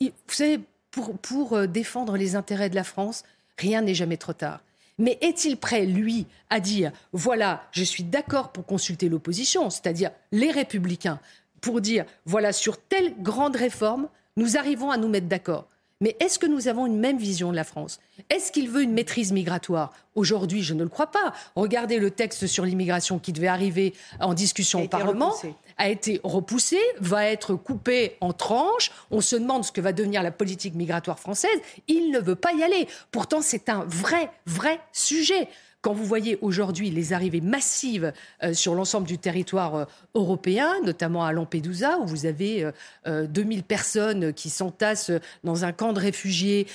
vous 0.00 0.10
savez, 0.28 0.60
pour, 0.90 1.16
pour 1.18 1.54
euh, 1.54 1.66
défendre 1.66 2.16
les 2.16 2.34
intérêts 2.34 2.68
de 2.68 2.74
la 2.74 2.84
France, 2.84 3.22
rien 3.56 3.80
n'est 3.80 3.94
jamais 3.94 4.16
trop 4.16 4.32
tard. 4.32 4.60
Mais 4.98 5.18
est-il 5.20 5.56
prêt, 5.56 5.86
lui, 5.86 6.26
à 6.50 6.60
dire, 6.60 6.92
voilà, 7.12 7.62
je 7.70 7.84
suis 7.84 8.02
d'accord 8.02 8.52
pour 8.52 8.66
consulter 8.66 9.08
l'opposition, 9.08 9.70
c'est-à-dire 9.70 10.10
les 10.32 10.50
républicains, 10.50 11.20
pour 11.60 11.80
dire, 11.80 12.04
voilà, 12.26 12.52
sur 12.52 12.78
telle 12.78 13.14
grande 13.22 13.56
réforme, 13.56 14.08
nous 14.36 14.56
arrivons 14.56 14.90
à 14.90 14.96
nous 14.96 15.08
mettre 15.08 15.28
d'accord. 15.28 15.66
Mais 16.02 16.16
est-ce 16.18 16.40
que 16.40 16.46
nous 16.46 16.66
avons 16.66 16.84
une 16.84 16.98
même 16.98 17.16
vision 17.16 17.52
de 17.52 17.56
la 17.56 17.62
France? 17.62 18.00
Est-ce 18.28 18.50
qu'il 18.50 18.68
veut 18.68 18.82
une 18.82 18.92
maîtrise 18.92 19.30
migratoire? 19.30 19.92
Aujourd'hui, 20.16 20.64
je 20.64 20.74
ne 20.74 20.82
le 20.82 20.88
crois 20.88 21.06
pas. 21.06 21.32
Regardez 21.54 21.98
le 22.00 22.10
texte 22.10 22.48
sur 22.48 22.64
l'immigration 22.64 23.20
qui 23.20 23.32
devait 23.32 23.46
arriver 23.46 23.94
en 24.18 24.34
discussion 24.34 24.82
au 24.82 24.88
Parlement. 24.88 25.32
A 25.78 25.88
été 25.88 26.20
repoussé, 26.24 26.78
va 26.98 27.26
être 27.26 27.54
coupé 27.54 28.16
en 28.20 28.32
tranches. 28.32 28.90
On 29.12 29.20
se 29.20 29.36
demande 29.36 29.64
ce 29.64 29.70
que 29.70 29.80
va 29.80 29.92
devenir 29.92 30.24
la 30.24 30.32
politique 30.32 30.74
migratoire 30.74 31.20
française. 31.20 31.60
Il 31.86 32.10
ne 32.10 32.18
veut 32.18 32.34
pas 32.34 32.52
y 32.52 32.64
aller. 32.64 32.88
Pourtant, 33.12 33.40
c'est 33.40 33.68
un 33.68 33.84
vrai, 33.84 34.28
vrai 34.44 34.80
sujet. 34.92 35.48
Quand 35.82 35.92
vous 35.92 36.04
voyez 36.04 36.38
aujourd'hui 36.42 36.90
les 36.90 37.12
arrivées 37.12 37.40
massives 37.40 38.12
euh, 38.44 38.54
sur 38.54 38.76
l'ensemble 38.76 39.06
du 39.08 39.18
territoire 39.18 39.74
euh, 39.74 39.84
européen, 40.14 40.72
notamment 40.84 41.24
à 41.24 41.32
Lampedusa, 41.32 41.98
où 41.98 42.06
vous 42.06 42.24
avez 42.24 42.70
2000 43.04 43.58
euh, 43.58 43.62
personnes 43.62 44.32
qui 44.32 44.48
s'entassent 44.48 45.10
dans 45.42 45.64
un 45.64 45.72
camp 45.72 45.92
de 45.92 45.98
réfugiés 45.98 46.68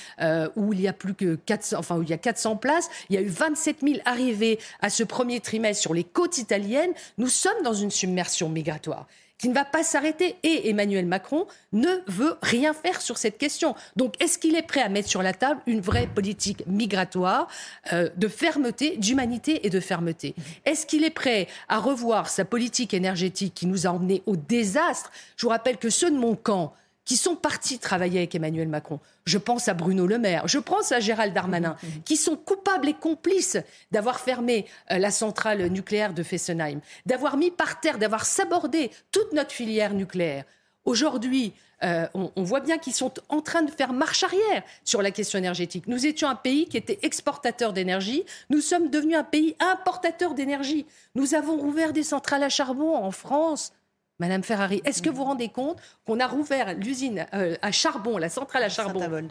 où 0.56 0.74
il 0.74 0.80
y 0.80 0.88
a 0.88 0.92
plus 0.92 1.14
que 1.14 1.36
400, 1.36 1.78
enfin 1.78 1.96
où 1.96 2.02
il 2.02 2.10
y 2.10 2.12
a 2.12 2.18
400 2.18 2.56
places, 2.56 2.90
il 3.08 3.14
y 3.14 3.18
a 3.18 3.22
eu 3.22 3.28
27 3.28 3.78
000 3.82 3.94
arrivées 4.04 4.58
à 4.80 4.90
ce 4.90 5.02
premier 5.04 5.40
trimestre 5.40 5.80
sur 5.80 5.94
les 5.94 6.04
côtes 6.04 6.36
italiennes. 6.36 6.92
Nous 7.16 7.28
sommes 7.28 7.62
dans 7.64 7.72
une 7.72 7.90
submersion 7.90 8.50
migratoire 8.50 9.06
qui 9.38 9.48
ne 9.48 9.54
va 9.54 9.64
pas 9.64 9.82
s'arrêter. 9.82 10.36
Et 10.42 10.68
Emmanuel 10.68 11.06
Macron 11.06 11.46
ne 11.72 11.88
veut 12.06 12.36
rien 12.42 12.74
faire 12.74 13.00
sur 13.00 13.16
cette 13.16 13.38
question. 13.38 13.74
Donc, 13.96 14.14
est-ce 14.22 14.38
qu'il 14.38 14.56
est 14.56 14.62
prêt 14.62 14.82
à 14.82 14.88
mettre 14.88 15.08
sur 15.08 15.22
la 15.22 15.32
table 15.32 15.60
une 15.66 15.80
vraie 15.80 16.06
politique 16.06 16.64
migratoire 16.66 17.48
euh, 17.92 18.10
de 18.16 18.28
fermeté, 18.28 18.96
d'humanité 18.96 19.66
et 19.66 19.70
de 19.70 19.80
fermeté? 19.80 20.34
Est-ce 20.64 20.86
qu'il 20.86 21.04
est 21.04 21.10
prêt 21.10 21.46
à 21.68 21.78
revoir 21.78 22.28
sa 22.28 22.44
politique 22.44 22.92
énergétique 22.92 23.54
qui 23.54 23.66
nous 23.66 23.86
a 23.86 23.90
emmenés 23.90 24.22
au 24.26 24.36
désastre? 24.36 25.10
Je 25.36 25.46
vous 25.46 25.50
rappelle 25.50 25.78
que 25.78 25.90
ceux 25.90 26.10
de 26.10 26.16
mon 26.16 26.34
camp, 26.34 26.74
qui 27.08 27.16
sont 27.16 27.36
partis 27.36 27.78
travailler 27.78 28.18
avec 28.18 28.34
Emmanuel 28.34 28.68
Macron. 28.68 29.00
Je 29.24 29.38
pense 29.38 29.66
à 29.68 29.72
Bruno 29.72 30.06
Le 30.06 30.18
Maire, 30.18 30.46
je 30.46 30.58
pense 30.58 30.92
à 30.92 31.00
Gérald 31.00 31.32
Darmanin, 31.32 31.74
mmh, 31.82 31.86
mmh. 31.86 32.02
qui 32.04 32.18
sont 32.18 32.36
coupables 32.36 32.86
et 32.86 32.92
complices 32.92 33.56
d'avoir 33.90 34.20
fermé 34.20 34.66
euh, 34.92 34.98
la 34.98 35.10
centrale 35.10 35.68
nucléaire 35.68 36.12
de 36.12 36.22
Fessenheim, 36.22 36.80
d'avoir 37.06 37.38
mis 37.38 37.50
par 37.50 37.80
terre, 37.80 37.96
d'avoir 37.96 38.26
sabordé 38.26 38.90
toute 39.10 39.32
notre 39.32 39.52
filière 39.52 39.94
nucléaire. 39.94 40.44
Aujourd'hui, 40.84 41.54
euh, 41.82 42.06
on, 42.12 42.30
on, 42.36 42.42
voit 42.42 42.60
bien 42.60 42.76
qu'ils 42.76 42.92
sont 42.92 43.14
en 43.30 43.40
train 43.40 43.62
de 43.62 43.70
faire 43.70 43.94
marche 43.94 44.22
arrière 44.22 44.62
sur 44.84 45.00
la 45.00 45.10
question 45.10 45.38
énergétique. 45.38 45.86
Nous 45.86 46.04
étions 46.04 46.28
un 46.28 46.34
pays 46.34 46.66
qui 46.66 46.76
était 46.76 46.98
exportateur 47.00 47.72
d'énergie. 47.72 48.24
Nous 48.50 48.60
sommes 48.60 48.90
devenus 48.90 49.16
un 49.16 49.24
pays 49.24 49.56
importateur 49.60 50.34
d'énergie. 50.34 50.84
Nous 51.14 51.34
avons 51.34 51.56
rouvert 51.56 51.94
des 51.94 52.02
centrales 52.02 52.42
à 52.42 52.50
charbon 52.50 52.94
en 52.94 53.12
France. 53.12 53.72
Madame 54.18 54.42
Ferrari, 54.42 54.82
est-ce 54.84 55.00
que 55.00 55.10
vous 55.10 55.18
vous 55.18 55.24
rendez 55.24 55.48
compte 55.48 55.78
qu'on 56.04 56.18
a 56.18 56.26
rouvert 56.26 56.74
l'usine 56.74 57.26
euh, 57.34 57.56
à 57.62 57.70
charbon, 57.70 58.18
la 58.18 58.28
centrale 58.28 58.64
à 58.64 58.68
charbon 58.68 59.28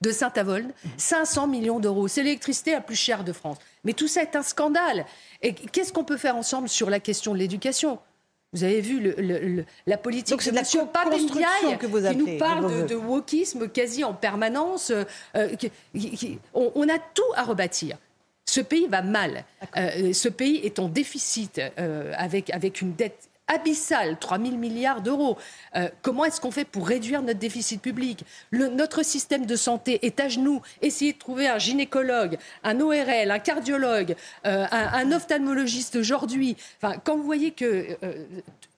de 0.00 0.12
Saint-Avold, 0.12 0.72
500 0.96 1.46
millions 1.46 1.78
d'euros. 1.78 2.08
C'est 2.08 2.22
l'électricité 2.22 2.72
la 2.72 2.80
plus 2.80 2.96
chère 2.96 3.22
de 3.22 3.34
France. 3.34 3.58
Mais 3.84 3.92
tout 3.92 4.08
ça 4.08 4.22
est 4.22 4.34
un 4.34 4.42
scandale. 4.42 5.04
Et 5.42 5.52
qu'est-ce 5.52 5.92
qu'on 5.92 6.04
peut 6.04 6.16
faire 6.16 6.36
ensemble 6.36 6.70
sur 6.70 6.88
la 6.88 7.00
question 7.00 7.34
de 7.34 7.38
l'éducation? 7.38 7.98
Vous 8.54 8.64
avez 8.64 8.80
vu 8.80 8.98
le, 8.98 9.64
la 9.86 9.98
politique 9.98 10.30
Donc 10.30 10.44
de, 10.44 10.50
de 10.50 10.56
la 10.56 10.62
M. 10.62 11.78
que 11.78 11.86
vous 11.86 12.00
qui 12.00 12.16
nous 12.16 12.38
parle 12.38 12.86
de, 12.86 12.94
wokisme 12.94 13.68
quasi 13.68 14.02
en 14.02 14.14
permanence. 14.14 14.90
Euh, 14.90 15.04
euh, 15.36 15.48
on, 16.54 16.88
a 16.88 16.98
tout 16.98 17.22
à 17.36 17.44
rebâtir. 17.44 17.98
Ce 18.46 18.62
pays 18.62 18.86
va 18.88 19.02
mal. 19.02 19.44
ce 19.76 20.28
pays 20.28 20.56
est 20.64 20.78
en 20.78 20.88
déficit 20.88 21.60
avec, 22.16 22.50
avec 22.50 22.80
une 22.80 22.94
dette 22.94 23.29
abyssal, 23.50 24.18
3 24.18 24.38
000 24.38 24.56
milliards 24.56 25.02
d'euros. 25.02 25.36
Euh, 25.76 25.88
comment 26.02 26.24
est-ce 26.24 26.40
qu'on 26.40 26.50
fait 26.50 26.64
pour 26.64 26.86
réduire 26.86 27.22
notre 27.22 27.38
déficit 27.38 27.82
public? 27.82 28.24
Notre 28.52 29.04
système 29.04 29.44
de 29.44 29.56
santé 29.56 30.06
est 30.06 30.20
à 30.20 30.28
genoux. 30.28 30.62
Essayez 30.80 31.12
de 31.12 31.18
trouver 31.18 31.48
un 31.48 31.58
gynécologue, 31.58 32.38
un 32.62 32.80
ORL, 32.80 33.30
un 33.30 33.38
cardiologue, 33.38 34.14
euh, 34.46 34.66
un, 34.70 35.12
ophtalmologiste 35.12 35.96
aujourd'hui. 35.96 36.56
Enfin, 36.80 36.96
quand 37.04 37.16
vous 37.16 37.24
voyez 37.24 37.50
que 37.50 37.98
euh, 38.02 38.24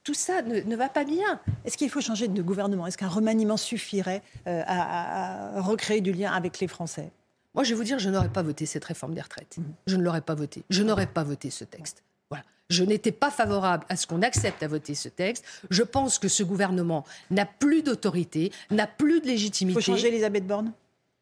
tout 0.05 0.15
ça 0.15 0.43
ne, 0.43 0.77
va 0.77 0.89
pas 0.89 1.05
bien. 1.05 1.41
Est-ce 1.65 1.77
qu'il 1.77 1.91
faut 1.91 2.01
changer 2.01 2.27
de 2.27 2.43
gouvernement? 2.43 2.87
Est-ce 2.87 2.99
qu'un 2.99 3.09
remaniement 3.09 3.59
suffirait 3.59 4.23
à, 4.47 5.61
recréer 5.61 6.01
du 6.01 6.13
lien 6.13 6.33
avec 6.33 6.59
les 6.59 6.67
Français? 6.67 7.11
Moi, 7.55 7.63
je 7.63 7.71
vais 7.71 7.77
vous 7.77 7.85
dire, 7.85 7.99
je 7.99 8.09
n'aurais 8.09 8.31
pas 8.31 8.43
voté 8.43 8.65
cette 8.67 8.85
réforme 8.85 9.15
des 9.15 9.21
retraites. 9.21 9.59
Je 9.87 9.97
ne 9.97 10.03
l'aurais 10.03 10.23
pas 10.23 10.35
voté. 10.35 10.65
Je 10.71 10.83
n'aurais 10.83 11.07
pas 11.07 11.23
voté 11.23 11.51
ce 11.51 11.65
texte. 11.65 12.03
Je 12.73 12.85
n'étais 12.85 13.13
pas 13.13 13.31
favorable 13.31 13.85
à 13.89 13.97
ce 13.97 14.07
qu'on 14.07 14.23
accepte 14.23 14.63
à 14.63 14.69
voter 14.69 14.95
ce 14.95 15.09
texte. 15.09 15.45
Je 15.71 15.83
pense 15.83 16.19
que 16.19 16.29
ce 16.29 16.43
gouvernement 16.43 17.05
n'a 17.31 17.45
plus 17.47 17.83
d'autorité, 17.83 18.51
n'a 18.71 18.87
plus 18.87 19.21
de 19.21 19.27
légitimité. 19.27 19.79
Il 19.79 19.85
faut 19.85 19.93
changer 19.93 20.09
Elisabeth 20.09 20.47
Borne? 20.47 20.73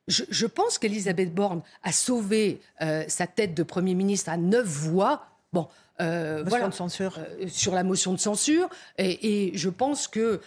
Je, 0.09 0.47
pense 0.47 0.79
qu'Elisabeth 0.79 1.33
Borne 1.33 1.63
a 1.83 1.93
sauvé 1.93 2.61
euh, 2.83 3.05
sa 3.07 3.27
tête 3.27 3.55
de 3.55 3.63
Premier 3.63 3.95
ministre 3.95 4.31
à 4.31 4.37
neuf 4.37 4.67
voix. 4.67 5.27
Bon, 5.53 5.69
euh, 6.01 6.43
voilà, 6.47 6.69
de 6.69 6.75
censure. 6.75 7.19
Euh, 7.19 7.47
sur 7.47 7.75
la 7.75 7.85
motion 7.85 8.13
de 8.13 8.19
censure. 8.19 8.69
Et, 8.99 9.53
je 9.55 9.69
pense 9.69 10.09
que 10.09 10.41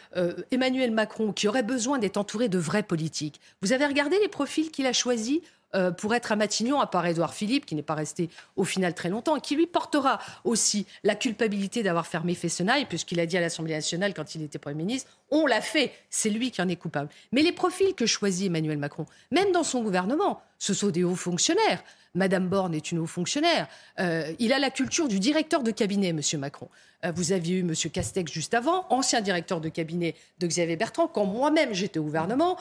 Emmanuel 0.51 0.91
Macron, 0.91 1.31
qui 1.31 1.47
aurait 1.47 1.63
besoin 1.63 1.97
d'être 1.97 2.17
entouré 2.17 2.49
de 2.49 2.57
vrais 2.57 2.83
politiques, 2.83 3.39
vous 3.61 3.71
avez 3.71 3.85
regardé 3.85 4.17
les 4.19 4.27
profils 4.27 4.69
qu'il 4.69 4.85
a 4.85 4.93
choisis? 4.93 5.39
Euh, 5.75 5.91
pour 5.91 6.13
être 6.13 6.31
à 6.31 6.35
Matignon, 6.35 6.79
à 6.79 6.87
part 6.87 7.05
Édouard 7.05 7.33
Philippe, 7.33 7.65
qui 7.65 7.75
n'est 7.75 7.81
pas 7.81 7.95
resté 7.95 8.29
au 8.55 8.63
final 8.63 8.93
très 8.93 9.09
longtemps, 9.09 9.35
et 9.35 9.41
qui 9.41 9.55
lui 9.55 9.67
portera 9.67 10.19
aussi 10.43 10.85
la 11.03 11.15
culpabilité 11.15 11.83
d'avoir 11.83 12.07
fermé 12.07 12.35
Fessenheim, 12.35 12.85
puisqu'il 12.87 13.19
a 13.19 13.25
dit 13.25 13.37
à 13.37 13.41
l'Assemblée 13.41 13.73
nationale 13.73 14.13
quand 14.13 14.35
il 14.35 14.43
était 14.43 14.59
Premier 14.59 14.83
ministre, 14.83 15.11
on 15.31 15.45
l'a 15.47 15.61
fait, 15.61 15.91
c'est 16.09 16.29
lui 16.29 16.51
qui 16.51 16.61
en 16.61 16.69
est 16.69 16.75
coupable. 16.75 17.09
Mais 17.31 17.41
les 17.41 17.51
profils 17.51 17.95
que 17.95 18.05
choisit 18.05 18.47
Emmanuel 18.47 18.77
Macron, 18.77 19.05
même 19.31 19.51
dans 19.51 19.63
son 19.63 19.81
gouvernement, 19.81 20.41
ce 20.59 20.73
sont 20.73 20.89
des 20.89 21.03
hauts 21.03 21.15
fonctionnaires. 21.15 21.83
Madame 22.15 22.47
Borne 22.47 22.75
est 22.75 22.91
une 22.91 22.99
haut 22.99 23.07
fonctionnaire. 23.07 23.67
Euh, 23.99 24.31
il 24.37 24.53
a 24.53 24.59
la 24.59 24.69
culture 24.69 25.07
du 25.07 25.19
directeur 25.19 25.63
de 25.63 25.71
cabinet, 25.71 26.13
Monsieur 26.13 26.37
Macron. 26.37 26.69
Euh, 27.03 27.11
vous 27.15 27.31
aviez 27.31 27.57
eu 27.57 27.63
Monsieur 27.63 27.89
Castex 27.89 28.31
juste 28.31 28.53
avant, 28.53 28.85
ancien 28.91 29.21
directeur 29.21 29.59
de 29.59 29.69
cabinet 29.69 30.13
de 30.37 30.45
Xavier 30.45 30.75
Bertrand, 30.75 31.07
quand 31.07 31.25
moi-même 31.25 31.73
j'étais 31.73 31.97
au 31.97 32.03
gouvernement. 32.03 32.57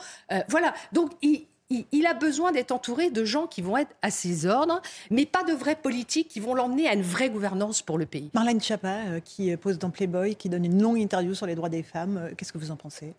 voilà. 0.49 0.73
Donc, 0.91 1.11
il, 1.21 1.45
il, 1.69 2.05
a 2.05 2.13
besoin 2.13 2.51
d'être 2.51 2.71
entouré 2.71 3.09
de 3.09 3.25
gens 3.25 3.47
qui 3.47 3.61
vont 3.61 3.77
être 3.77 3.93
à 4.01 4.11
ses 4.11 4.45
ordres, 4.45 4.81
mais 5.09 5.25
pas 5.25 5.43
de 5.43 5.53
vrais 5.53 5.75
politiques 5.75 6.27
qui 6.27 6.39
vont 6.39 6.53
l'emmener 6.53 6.87
à 6.87 6.93
une 6.93 7.01
vraie 7.01 7.29
gouvernance 7.29 7.81
pour 7.81 7.97
le 7.97 8.05
pays. 8.05 8.29
Marlène 8.33 8.61
Schiappa, 8.61 8.97
euh, 9.07 9.19
qui 9.19 9.55
pose 9.57 9.79
dans 9.79 9.89
Playboy, 9.89 10.35
qui 10.35 10.49
donne 10.49 10.65
une 10.65 10.81
longue 10.81 10.99
interview 10.99 11.33
sur 11.33 11.45
les 11.45 11.55
droits 11.55 11.69
des 11.69 11.83
femmes, 11.83 12.17
euh, 12.17 12.33
qu'est-ce 12.35 12.53
que 12.53 12.57
vous 12.57 12.71
en 12.71 12.75
pensez? 12.75 13.13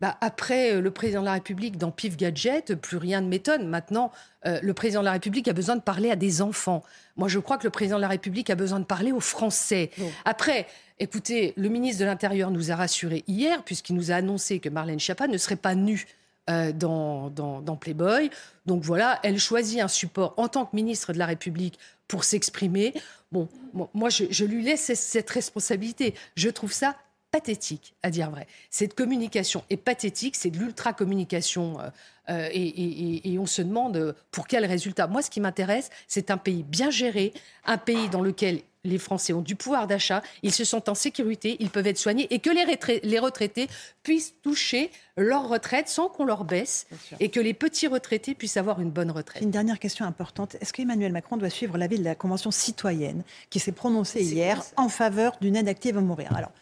Bah, 0.00 0.18
après 0.20 0.74
euh, 0.74 0.80
le 0.80 0.90
président 0.90 1.20
de 1.20 1.26
la 1.26 1.34
République 1.34 1.78
dans 1.78 1.90
Pif 1.90 2.16
Gadget, 2.16 2.74
plus 2.74 2.96
rien 2.96 3.20
ne 3.20 3.28
m'étonne. 3.28 3.68
Maintenant, 3.68 4.10
euh, 4.44 4.58
le 4.62 4.74
président 4.74 5.00
de 5.00 5.06
la 5.06 5.12
République 5.12 5.46
a 5.48 5.52
besoin 5.52 5.76
de 5.76 5.80
parler 5.80 6.10
à 6.10 6.16
des 6.16 6.42
enfants. 6.42 6.82
Moi, 7.16 7.28
je 7.28 7.38
crois 7.38 7.58
que 7.58 7.64
le 7.64 7.70
président 7.70 7.96
de 7.96 8.02
la 8.02 8.08
République 8.08 8.50
a 8.50 8.54
besoin 8.56 8.80
de 8.80 8.84
parler 8.84 9.12
aux 9.12 9.20
Français. 9.20 9.90
Après, 10.24 10.66
écoutez, 10.98 11.54
le 11.56 11.68
ministre 11.68 12.00
de 12.00 12.06
l'Intérieur 12.06 12.50
nous 12.50 12.72
a 12.72 12.76
rassurés 12.76 13.24
hier, 13.28 13.62
puisqu'il 13.62 13.94
nous 13.94 14.10
a 14.10 14.16
annoncé 14.16 14.58
que 14.58 14.68
Marlène 14.68 14.98
Schiappa 14.98 15.28
ne 15.28 15.38
serait 15.38 15.56
pas 15.56 15.74
nue 15.74 16.06
euh, 16.50 16.72
dans, 16.72 17.30
dans, 17.30 17.76
Playboy. 17.76 18.30
Donc 18.66 18.82
voilà, 18.82 19.18
elle 19.22 19.38
choisit 19.38 19.80
un 19.80 19.88
support 19.88 20.34
en 20.36 20.48
tant 20.48 20.66
que 20.66 20.76
ministre 20.76 21.12
de 21.12 21.18
la 21.18 21.26
République 21.26 21.78
pour 22.06 22.24
s'exprimer. 22.24 22.92
Bon, 23.32 23.48
moi, 23.94 24.10
je, 24.10 24.44
lui 24.44 24.62
laisse 24.62 24.92
cette 24.94 25.30
responsabilité. 25.30 26.14
Je 26.36 26.50
trouve 26.50 26.72
ça 26.72 26.96
pathétique, 27.34 27.94
à 28.04 28.10
dire 28.10 28.30
vrai. 28.30 28.46
Cette 28.70 28.94
communication 28.94 29.64
est 29.68 29.76
pathétique, 29.76 30.36
c'est 30.36 30.50
de 30.50 30.58
l'ultra-communication. 30.58 31.80
Euh, 31.80 31.88
euh, 32.30 32.48
et, 32.52 33.36
on 33.40 33.46
se 33.46 33.60
demande 33.60 34.14
pour 34.30 34.46
quel 34.46 34.64
résultat. 34.64 35.08
Moi, 35.08 35.20
ce 35.20 35.30
qui 35.30 35.40
m'intéresse, 35.40 35.90
c'est 36.06 36.30
un 36.30 36.36
pays 36.36 36.62
bien 36.62 36.90
géré, 36.90 37.32
un 37.64 37.76
pays 37.76 38.08
dans 38.08 38.20
lequel 38.20 38.60
les 38.84 38.98
Français 38.98 39.32
ont 39.32 39.40
du 39.40 39.56
pouvoir 39.56 39.88
d'achat, 39.88 40.22
ils 40.44 40.52
se 40.52 40.62
sentent 40.62 40.88
en 40.88 40.94
sécurité, 40.94 41.56
ils 41.58 41.70
peuvent 41.70 41.88
être 41.88 41.98
soignés 41.98 42.28
et 42.30 42.38
que 42.38 42.50
les, 42.50 43.00
les 43.02 43.18
retraités 43.18 43.66
puissent 44.04 44.34
toucher 44.42 44.92
leur 45.16 45.48
retraite 45.48 45.88
sans 45.88 46.08
qu'on 46.08 46.24
leur 46.24 46.44
baisse 46.44 46.86
et 47.18 47.30
que 47.30 47.40
les 47.40 47.54
petits 47.54 47.88
retraités 47.88 48.34
puissent 48.34 48.58
avoir 48.58 48.80
une 48.80 48.90
bonne 48.90 49.10
retraite. 49.10 49.42
Une 49.42 49.50
dernière 49.50 49.80
question 49.80 50.04
importante. 50.04 50.54
Est-ce 50.60 50.72
qu'Emmanuel 50.72 51.12
Macron 51.12 51.36
doit 51.36 51.50
suivre 51.50 51.78
l'avis 51.78 51.98
de 51.98 52.04
la 52.04 52.14
Convention 52.14 52.52
citoyenne 52.52 53.24
qui 53.50 53.58
s'est 53.58 53.72
prononcée 53.72 54.22
hier 54.22 54.62
en 54.76 54.88
faveur 54.88 55.32
d'une 55.40 55.56
aide 55.56 55.68
active 55.68 55.98
à 55.98 56.00
mourir? 56.00 56.28
Alors, 56.36 56.52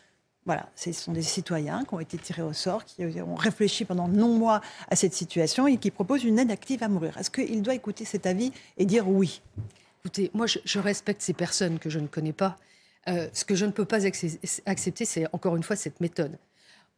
voilà, 0.44 0.68
ce 0.74 0.92
sont 0.92 1.12
des 1.12 1.22
citoyens 1.22 1.84
qui 1.84 1.94
ont 1.94 2.00
été 2.00 2.18
tirés 2.18 2.42
au 2.42 2.52
sort, 2.52 2.84
qui 2.84 3.04
ont 3.04 3.34
réfléchi 3.36 3.84
pendant 3.84 4.08
longs 4.08 4.36
mois 4.36 4.60
à 4.88 4.96
cette 4.96 5.14
situation 5.14 5.68
et 5.68 5.76
qui 5.76 5.90
proposent 5.92 6.24
une 6.24 6.38
aide 6.38 6.50
active 6.50 6.82
à 6.82 6.88
mourir. 6.88 7.16
Est-ce 7.16 7.30
qu'il 7.30 7.62
doit 7.62 7.74
écouter 7.74 8.04
cet 8.04 8.26
avis 8.26 8.52
et 8.76 8.84
dire 8.84 9.08
oui? 9.08 9.40
Écoutez, 10.00 10.32
moi, 10.34 10.46
je, 10.46 10.78
respecte 10.80 11.22
ces 11.22 11.32
personnes 11.32 11.78
que 11.78 11.88
je 11.88 12.00
ne 12.00 12.08
connais 12.08 12.32
pas. 12.32 12.56
Euh, 13.08 13.28
ce 13.32 13.44
que 13.44 13.54
je 13.54 13.64
ne 13.64 13.70
peux 13.70 13.84
pas 13.84 14.00
accepter, 14.04 15.04
c'est 15.04 15.26
encore 15.32 15.54
une 15.54 15.62
fois 15.62 15.76
cette 15.76 16.00
méthode. 16.00 16.36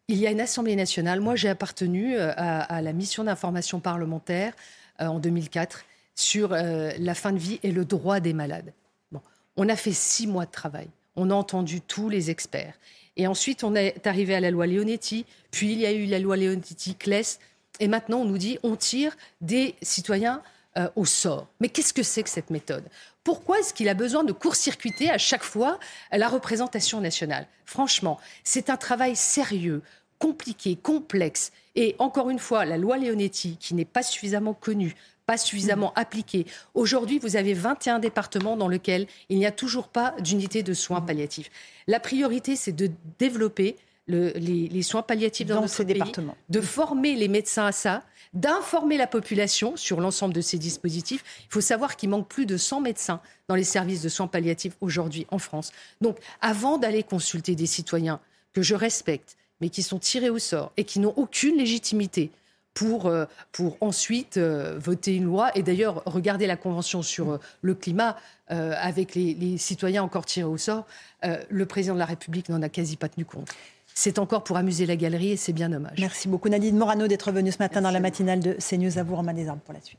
Il 0.08 0.16
y 0.16 0.26
a 0.26 0.30
une 0.30 0.40
Assemblée 0.40 0.74
nationale. 0.74 1.20
Moi, 1.20 1.36
j'ai 1.36 1.50
appartenu 1.50 2.16
euh, 2.16 2.32
à, 2.36 2.80
la 2.80 2.92
mission 2.94 3.24
d'information 3.24 3.78
parlementaire 3.78 4.54
euh, 5.02 5.06
en 5.06 5.18
2004 5.18 5.84
sur 6.14 6.50
la 6.50 7.14
fin 7.14 7.32
de 7.32 7.38
vie 7.38 7.58
et 7.64 7.72
le 7.72 7.84
droit 7.84 8.20
des 8.20 8.34
malades. 8.34 8.72
Bon, 9.10 9.20
on 9.56 9.68
a 9.68 9.74
fait 9.74 9.92
six 9.92 10.28
mois 10.28 10.46
de 10.46 10.50
travail. 10.52 10.88
On 11.16 11.28
a 11.30 11.34
entendu 11.34 11.80
tous 11.80 12.08
les 12.08 12.30
experts. 12.30 12.74
Et 13.16 13.26
ensuite, 13.26 13.64
on 13.64 13.74
est 13.74 14.06
arrivé 14.06 14.34
à 14.34 14.40
la 14.40 14.50
loi 14.50 14.66
Leonetti, 14.66 15.24
puis 15.50 15.72
il 15.72 15.80
y 15.80 15.86
a 15.86 15.92
eu 15.92 16.06
la 16.06 16.18
loi 16.18 16.36
Leonetti-Kless, 16.36 17.38
et 17.80 17.88
maintenant 17.88 18.18
on 18.18 18.24
nous 18.24 18.38
dit 18.38 18.58
on 18.62 18.76
tire 18.76 19.16
des 19.40 19.74
citoyens 19.82 20.42
euh, 20.76 20.88
au 20.96 21.04
sort. 21.04 21.46
Mais 21.60 21.68
qu'est-ce 21.68 21.92
que 21.92 22.02
c'est 22.02 22.22
que 22.22 22.30
cette 22.30 22.50
méthode? 22.50 22.84
Pourquoi 23.22 23.60
est-ce 23.60 23.72
qu'il 23.72 23.88
a 23.88 23.94
besoin 23.94 24.24
de 24.24 24.32
court-circuiter 24.32 25.10
à 25.10 25.18
chaque 25.18 25.44
fois 25.44 25.78
la 26.12 26.28
représentation 26.28 27.00
nationale? 27.00 27.46
Franchement, 27.64 28.18
c'est 28.42 28.68
un 28.68 28.76
travail 28.76 29.16
sérieux, 29.16 29.82
compliqué, 30.18 30.76
complexe. 30.76 31.52
Et 31.74 31.96
encore 31.98 32.30
une 32.30 32.38
fois, 32.38 32.64
la 32.64 32.76
loi 32.76 32.98
Leonetti, 32.98 33.56
qui 33.58 33.74
n'est 33.74 33.84
pas 33.84 34.02
suffisamment 34.02 34.54
connue, 34.54 34.94
pas 35.26 35.36
suffisamment 35.36 35.92
appliquée. 35.94 36.46
Aujourd'hui, 36.74 37.18
vous 37.18 37.36
avez 37.36 37.54
21 37.54 37.98
départements 37.98 38.56
dans 38.56 38.68
lesquels 38.68 39.06
il 39.28 39.38
n'y 39.38 39.46
a 39.46 39.52
toujours 39.52 39.88
pas 39.88 40.14
d'unité 40.20 40.62
de 40.62 40.74
soins 40.74 41.00
palliatifs. 41.00 41.50
La 41.86 42.00
priorité, 42.00 42.56
c'est 42.56 42.72
de 42.72 42.90
développer 43.18 43.76
les, 44.06 44.82
soins 44.82 45.02
palliatifs 45.02 45.46
dans, 45.46 45.66
ces 45.66 45.84
départements, 45.84 46.36
de 46.50 46.60
former 46.60 47.14
les 47.14 47.28
médecins 47.28 47.66
à 47.66 47.72
ça, 47.72 48.02
d'informer 48.34 48.98
la 48.98 49.06
population 49.06 49.76
sur 49.76 50.00
l'ensemble 50.00 50.34
de 50.34 50.40
ces 50.40 50.58
dispositifs. 50.58 51.24
Il 51.48 51.52
faut 51.52 51.60
savoir 51.60 51.96
qu'il 51.96 52.10
manque 52.10 52.28
plus 52.28 52.46
de 52.46 52.56
100 52.56 52.80
médecins 52.80 53.20
dans 53.48 53.54
les 53.54 53.64
services 53.64 54.02
de 54.02 54.08
soins 54.08 54.26
palliatifs 54.26 54.76
aujourd'hui 54.80 55.26
en 55.30 55.38
France. 55.38 55.72
Donc, 56.00 56.18
avant 56.40 56.76
d'aller 56.76 57.02
consulter 57.02 57.54
des 57.54 57.66
citoyens 57.66 58.20
que 58.52 58.62
je 58.62 58.74
respecte, 58.74 59.36
mais 59.60 59.70
qui 59.70 59.82
sont 59.82 59.98
tirés 59.98 60.30
au 60.30 60.38
sort 60.38 60.72
et 60.76 60.84
qui 60.84 61.00
n'ont 61.00 61.14
aucune 61.16 61.56
légitimité 61.56 62.30
pour, 62.74 63.06
euh, 63.06 63.24
pour 63.52 63.78
ensuite 63.80 64.36
euh, 64.36 64.76
voter 64.78 65.14
une 65.14 65.24
loi. 65.24 65.56
Et 65.56 65.62
d'ailleurs, 65.62 66.02
regarder 66.04 66.46
la 66.46 66.56
Convention 66.56 67.02
sur 67.02 67.30
euh, 67.30 67.38
le 67.62 67.74
climat 67.74 68.16
avec 68.48 69.14
les, 69.14 69.32
les, 69.32 69.56
citoyens 69.56 70.02
encore 70.02 70.26
tirés 70.26 70.44
au 70.44 70.58
sort, 70.58 70.86
le 71.48 71.64
président 71.64 71.94
de 71.94 71.98
la 71.98 72.04
République 72.04 72.50
n'en 72.50 72.60
a 72.60 72.68
quasi 72.68 72.98
pas 72.98 73.08
tenu 73.08 73.24
compte. 73.24 73.48
C'est 73.94 74.18
encore 74.18 74.44
pour 74.44 74.58
amuser 74.58 74.84
la 74.84 74.96
galerie 74.96 75.30
et 75.30 75.36
c'est 75.38 75.54
bien 75.54 75.70
dommage. 75.70 75.98
Merci 75.98 76.28
beaucoup 76.28 76.50
Nadine 76.50 76.76
Morano 76.76 77.08
d'être 77.08 77.32
venue 77.32 77.52
ce 77.52 77.58
matin 77.58 77.80
dans 77.80 77.90
la 77.90 78.00
matinale 78.00 78.40
de 78.40 78.52
CNews. 78.60 78.98
À 78.98 79.02
vous, 79.02 79.16
Romain 79.16 79.32
Desarmes, 79.32 79.60
pour 79.60 79.72
la 79.72 79.80
suite. 79.80 79.98